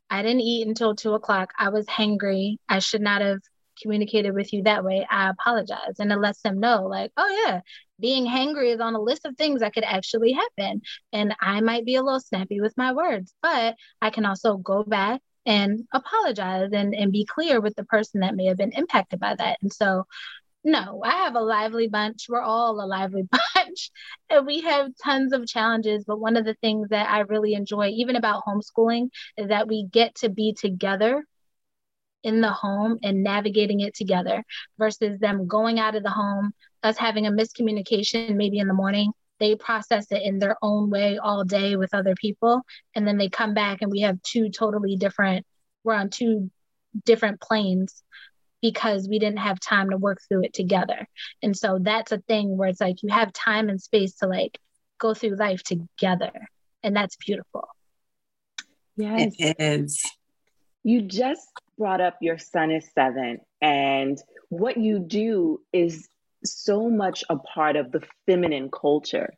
[0.09, 1.51] I didn't eat until two o'clock.
[1.59, 2.59] I was hangry.
[2.69, 3.39] I should not have
[3.81, 5.05] communicated with you that way.
[5.09, 5.99] I apologize.
[5.99, 7.61] And it lets them know, like, oh, yeah,
[7.99, 10.81] being hangry is on a list of things that could actually happen.
[11.11, 14.83] And I might be a little snappy with my words, but I can also go
[14.83, 19.19] back and apologize and, and be clear with the person that may have been impacted
[19.19, 19.57] by that.
[19.61, 20.05] And so
[20.63, 22.27] no, I have a lively bunch.
[22.29, 23.91] We're all a lively bunch.
[24.29, 26.05] and we have tons of challenges.
[26.05, 29.85] But one of the things that I really enjoy, even about homeschooling, is that we
[29.91, 31.25] get to be together
[32.23, 34.43] in the home and navigating it together
[34.77, 39.11] versus them going out of the home, us having a miscommunication maybe in the morning.
[39.39, 42.61] They process it in their own way all day with other people.
[42.95, 45.45] And then they come back and we have two totally different,
[45.83, 46.49] we're on two
[47.05, 48.03] different planes
[48.61, 51.05] because we didn't have time to work through it together.
[51.41, 54.57] And so that's a thing where it's like you have time and space to like
[54.99, 56.31] go through life together.
[56.81, 57.67] And that's beautiful.
[58.95, 59.33] Yes.
[59.37, 60.01] It is.
[60.83, 61.47] You just
[61.77, 66.07] brought up your son is seven, and what you do is
[66.45, 69.33] so much a part of the feminine culture.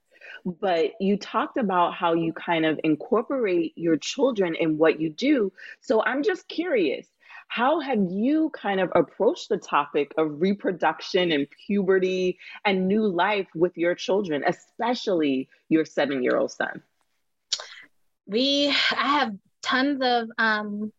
[0.46, 5.52] But you talked about how you kind of incorporate your children in what you do.
[5.82, 7.08] So I'm just curious
[7.48, 13.48] how have you kind of approached the topic of reproduction and puberty and new life
[13.56, 16.82] with your children, especially your seven year old son?
[18.28, 20.92] We, I have tons of um,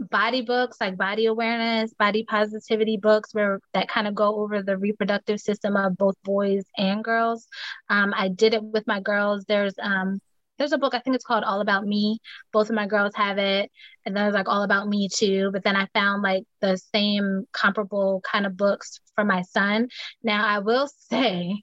[0.00, 4.76] body books like body awareness, body positivity books where that kind of go over the
[4.76, 7.46] reproductive system of both boys and girls.
[7.88, 9.44] Um, I did it with my girls.
[9.46, 10.20] There's um,
[10.58, 12.18] there's a book I think it's called All About Me.
[12.52, 13.70] Both of my girls have it,
[14.04, 15.50] and then there's like All About Me too.
[15.52, 19.88] But then I found like the same comparable kind of books for my son.
[20.22, 21.62] Now I will say,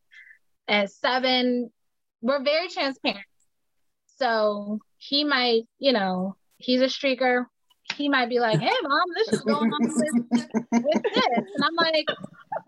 [0.68, 1.72] at seven,
[2.22, 3.26] we're very transparent.
[4.18, 7.46] So he might, you know, he's a streaker.
[7.96, 10.26] He might be like, "Hey, mom, this is going on with,
[10.84, 12.06] with this," and I'm like,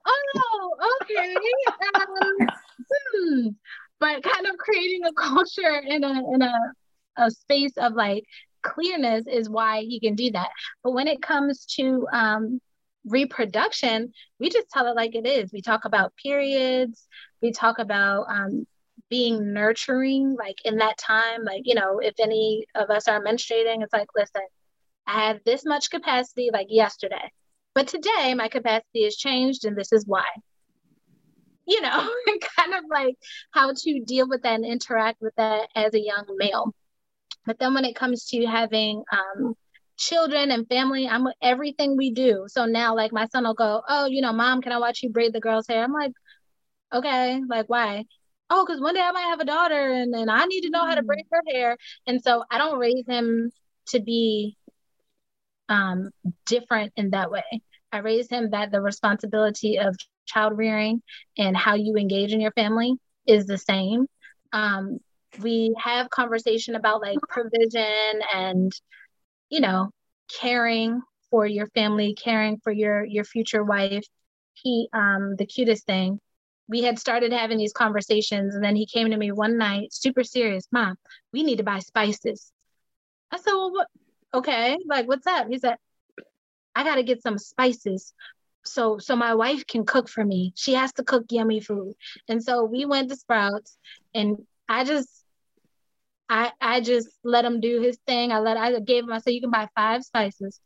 [0.05, 1.35] "Oh, okay."
[1.95, 2.47] Um,
[3.13, 3.47] hmm
[3.99, 6.53] but kind of creating a culture in a in a,
[7.17, 8.23] a space of like
[8.63, 10.49] clearness is why he can do that.
[10.83, 12.59] But when it comes to um,
[13.05, 15.51] reproduction, we just tell it like it is.
[15.53, 17.07] We talk about periods.
[17.41, 18.65] We talk about um,
[19.09, 21.43] being nurturing, like in that time.
[21.43, 24.41] Like you know, if any of us are menstruating, it's like, listen,
[25.07, 27.31] I have this much capacity, like yesterday,
[27.73, 30.25] but today my capacity has changed, and this is why
[31.67, 31.89] you know,
[32.57, 33.15] kind of like
[33.51, 36.73] how to deal with that and interact with that as a young male.
[37.45, 39.55] But then when it comes to having um,
[39.97, 42.45] children and family, I'm everything we do.
[42.47, 45.09] So now, like, my son will go, Oh, you know, mom, can I watch you
[45.09, 45.83] braid the girl's hair?
[45.83, 46.11] I'm like,
[46.93, 48.05] Okay, like, why?
[48.49, 50.85] Oh, because one day I might have a daughter and, and I need to know
[50.85, 51.77] how to braid her hair.
[52.07, 53.51] And so I don't raise him
[53.87, 54.55] to be
[55.69, 56.09] um,
[56.45, 57.43] different in that way.
[57.91, 59.95] I raised him that the responsibility of
[60.25, 61.01] child rearing
[61.37, 62.95] and how you engage in your family
[63.27, 64.07] is the same.
[64.53, 64.99] Um,
[65.39, 68.71] we have conversation about like provision and,
[69.49, 69.91] you know,
[70.39, 74.05] caring for your family, caring for your your future wife.
[74.53, 76.19] He, um, the cutest thing,
[76.67, 80.23] we had started having these conversations, and then he came to me one night, super
[80.23, 80.95] serious, Mom,
[81.33, 82.51] we need to buy spices.
[83.31, 83.87] I said, Well, what?
[84.35, 85.47] Okay, like what's up?
[85.49, 85.77] He said,
[86.75, 88.13] I got to get some spices
[88.65, 90.51] so so my wife can cook for me.
[90.55, 91.93] She has to cook yummy food.
[92.27, 93.77] And so we went to Sprouts
[94.13, 95.09] and I just
[96.27, 98.31] I I just let him do his thing.
[98.31, 100.59] I let I gave him I said you can buy five spices.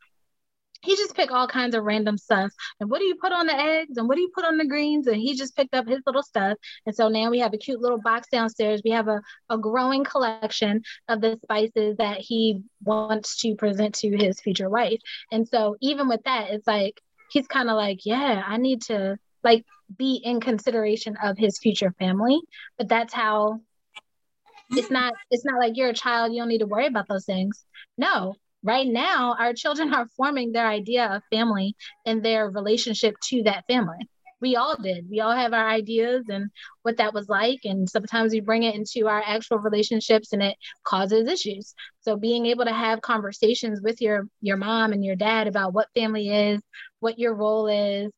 [0.81, 2.51] He just picked all kinds of random stuff.
[2.79, 3.97] And what do you put on the eggs?
[3.97, 5.07] And what do you put on the greens?
[5.07, 6.57] And he just picked up his little stuff.
[6.85, 8.81] And so now we have a cute little box downstairs.
[8.83, 14.15] We have a, a growing collection of the spices that he wants to present to
[14.15, 14.99] his future wife.
[15.31, 19.17] And so even with that, it's like he's kind of like, yeah, I need to
[19.43, 19.65] like
[19.97, 22.39] be in consideration of his future family.
[22.77, 23.61] But that's how
[24.71, 27.25] it's not it's not like you're a child, you don't need to worry about those
[27.25, 27.65] things.
[27.97, 33.43] No, right now our children are forming their idea of family and their relationship to
[33.43, 33.97] that family.
[34.41, 35.09] We all did.
[35.09, 36.49] We all have our ideas and
[36.83, 40.55] what that was like and sometimes we bring it into our actual relationships and it
[40.85, 41.73] causes issues.
[42.01, 45.87] So being able to have conversations with your your mom and your dad about what
[45.93, 46.61] family is
[46.99, 48.11] what your role is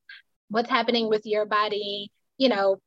[0.50, 2.78] what's happening with your body you know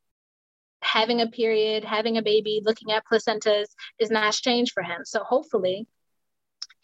[0.82, 3.66] having a period having a baby looking at placentas
[3.98, 5.00] is not strange for him.
[5.04, 5.86] So hopefully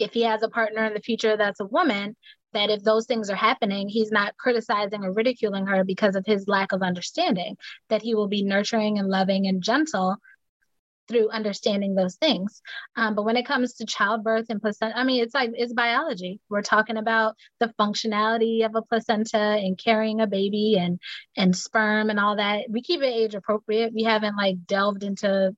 [0.01, 2.17] if he has a partner in the future that's a woman
[2.53, 6.49] that if those things are happening, he's not criticizing or ridiculing her because of his
[6.49, 7.57] lack of understanding,
[7.89, 10.17] that he will be nurturing and loving and gentle
[11.09, 12.63] through understanding those things.
[12.97, 16.41] Um, but when it comes to childbirth and placenta, I mean, it's like it's biology.
[16.49, 21.01] We're talking about the functionality of a placenta and carrying a baby and
[21.37, 22.67] and sperm and all that.
[22.71, 23.93] We keep it age appropriate.
[23.93, 25.55] We haven't like delved into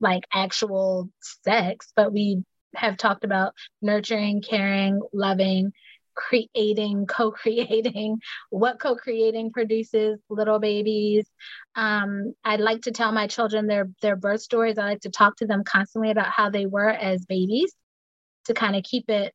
[0.00, 1.10] like actual
[1.44, 2.44] sex, but we
[2.74, 5.72] have talked about nurturing, caring, loving,
[6.14, 8.18] creating, co creating,
[8.50, 11.26] what co creating produces little babies.
[11.74, 14.78] Um, I'd like to tell my children their, their birth stories.
[14.78, 17.72] I like to talk to them constantly about how they were as babies
[18.46, 19.32] to kind of keep it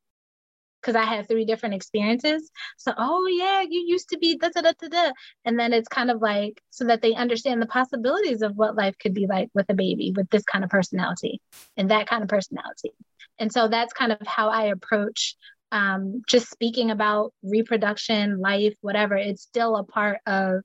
[0.83, 2.51] because I had three different experiences.
[2.77, 5.11] So, oh yeah, you used to be da da da da da,
[5.45, 8.95] and then it's kind of like so that they understand the possibilities of what life
[8.99, 11.41] could be like with a baby with this kind of personality
[11.77, 12.91] and that kind of personality.
[13.39, 15.35] And so that's kind of how I approach
[15.71, 19.15] um, just speaking about reproduction, life, whatever.
[19.15, 20.61] It's still a part of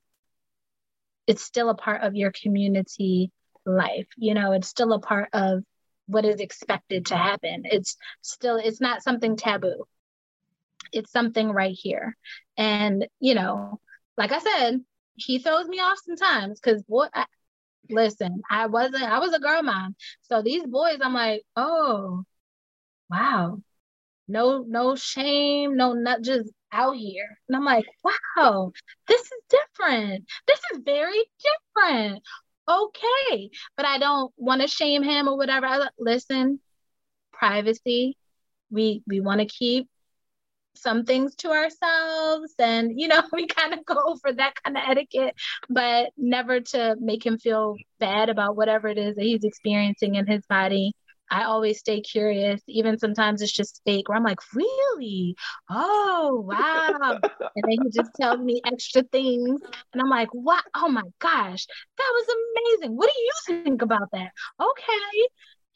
[1.26, 3.30] it's still a part of your community
[3.64, 4.06] life.
[4.16, 5.62] You know, it's still a part of
[6.06, 7.62] what is expected to happen.
[7.64, 9.84] It's still it's not something taboo.
[10.92, 12.16] It's something right here.
[12.56, 13.80] And, you know,
[14.16, 14.80] like I said,
[15.16, 17.26] he throws me off sometimes because boy, I,
[17.90, 19.96] listen, I wasn't, I was a girl mom.
[20.22, 22.24] So these boys, I'm like, oh,
[23.10, 23.60] wow,
[24.28, 27.38] no, no shame, no, not just out here.
[27.48, 28.72] And I'm like, wow,
[29.06, 30.26] this is different.
[30.46, 31.24] This is very
[31.74, 32.22] different.
[32.68, 33.50] Okay.
[33.76, 35.66] But I don't want to shame him or whatever.
[35.66, 36.60] I listen,
[37.32, 38.16] privacy.
[38.70, 39.88] We we want to keep
[40.80, 44.82] some things to ourselves and you know we kind of go for that kind of
[44.86, 45.34] etiquette
[45.68, 50.26] but never to make him feel bad about whatever it is that he's experiencing in
[50.26, 50.92] his body
[51.30, 52.62] I always stay curious.
[52.66, 55.36] Even sometimes it's just fake where I'm like, really?
[55.70, 57.18] Oh, wow.
[57.56, 59.60] and then he just tells me extra things.
[59.92, 60.64] And I'm like, what?
[60.74, 61.66] Oh my gosh,
[61.98, 62.36] that was
[62.80, 62.96] amazing.
[62.96, 64.30] What do you think about that?
[64.60, 65.28] Okay.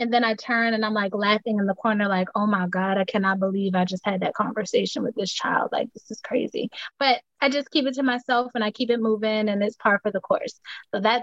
[0.03, 2.99] And then I turn and I'm like laughing in the corner, like, oh my God,
[2.99, 5.69] I cannot believe I just had that conversation with this child.
[5.71, 6.71] Like, this is crazy.
[6.99, 10.01] But I just keep it to myself and I keep it moving and it's par
[10.03, 10.59] for the course.
[10.93, 11.23] So that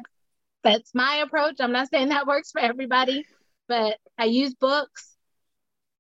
[0.64, 1.58] that's my approach.
[1.60, 3.26] I'm not saying that works for everybody,
[3.68, 5.14] but I use books.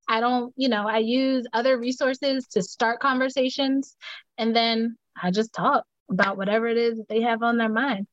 [0.07, 3.97] I don't, you know, I use other resources to start conversations
[4.38, 8.07] and then I just talk about whatever it is that they have on their mind.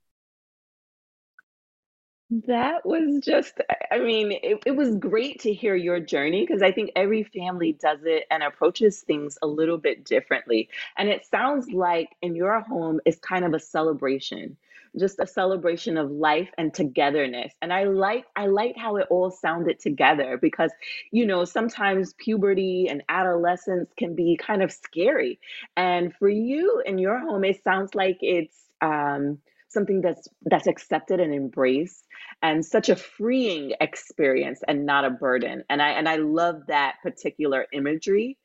[2.28, 3.60] That was just,
[3.92, 7.72] I mean, it, it was great to hear your journey because I think every family
[7.80, 10.68] does it and approaches things a little bit differently.
[10.98, 14.56] And it sounds like in your home is kind of a celebration,
[14.98, 17.54] just a celebration of life and togetherness.
[17.62, 20.72] And I like I like how it all sounded together because,
[21.12, 25.38] you know, sometimes puberty and adolescence can be kind of scary.
[25.76, 31.20] And for you in your home, it sounds like it's um something that's that's accepted
[31.20, 32.05] and embraced
[32.42, 35.64] and such a freeing experience and not a burden.
[35.70, 38.38] And i and i love that particular imagery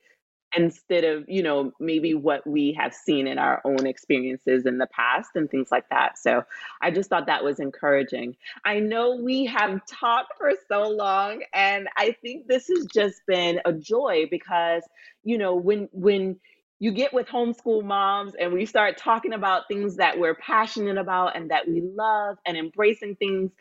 [0.55, 4.87] instead of you know maybe what we have seen in our own experiences in the
[4.87, 6.17] past and things like that.
[6.17, 6.43] So
[6.81, 8.35] i just thought that was encouraging.
[8.65, 13.61] I know we have talked for so long and i think this has just been
[13.65, 14.83] a joy because
[15.23, 16.39] you know when when
[16.81, 21.37] you get with homeschool moms and we start talking about things that we're passionate about
[21.37, 23.51] and that we love and embracing things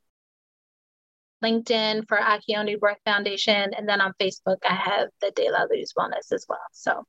[1.45, 3.73] LinkedIn for Okionu Birth Foundation.
[3.75, 6.59] And then on Facebook, I have the De La Luz Wellness as well.
[6.73, 7.05] So,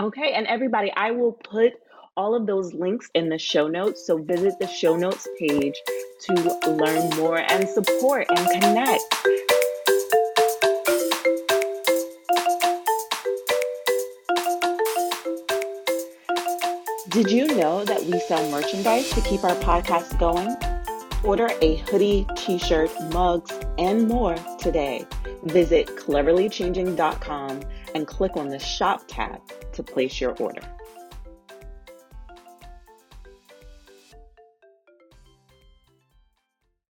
[0.00, 0.32] okay.
[0.32, 1.74] And everybody, I will put
[2.16, 4.06] all of those links in the show notes.
[4.06, 5.80] So visit the show notes page
[6.26, 6.34] to
[6.68, 9.02] learn more and support and connect.
[17.10, 20.56] Did you know that we sell merchandise to keep our podcast going?
[21.24, 25.06] Order a hoodie, t shirt, mugs, and more today.
[25.44, 27.60] Visit cleverlychanging.com
[27.94, 29.40] and click on the shop tab
[29.72, 30.62] to place your order.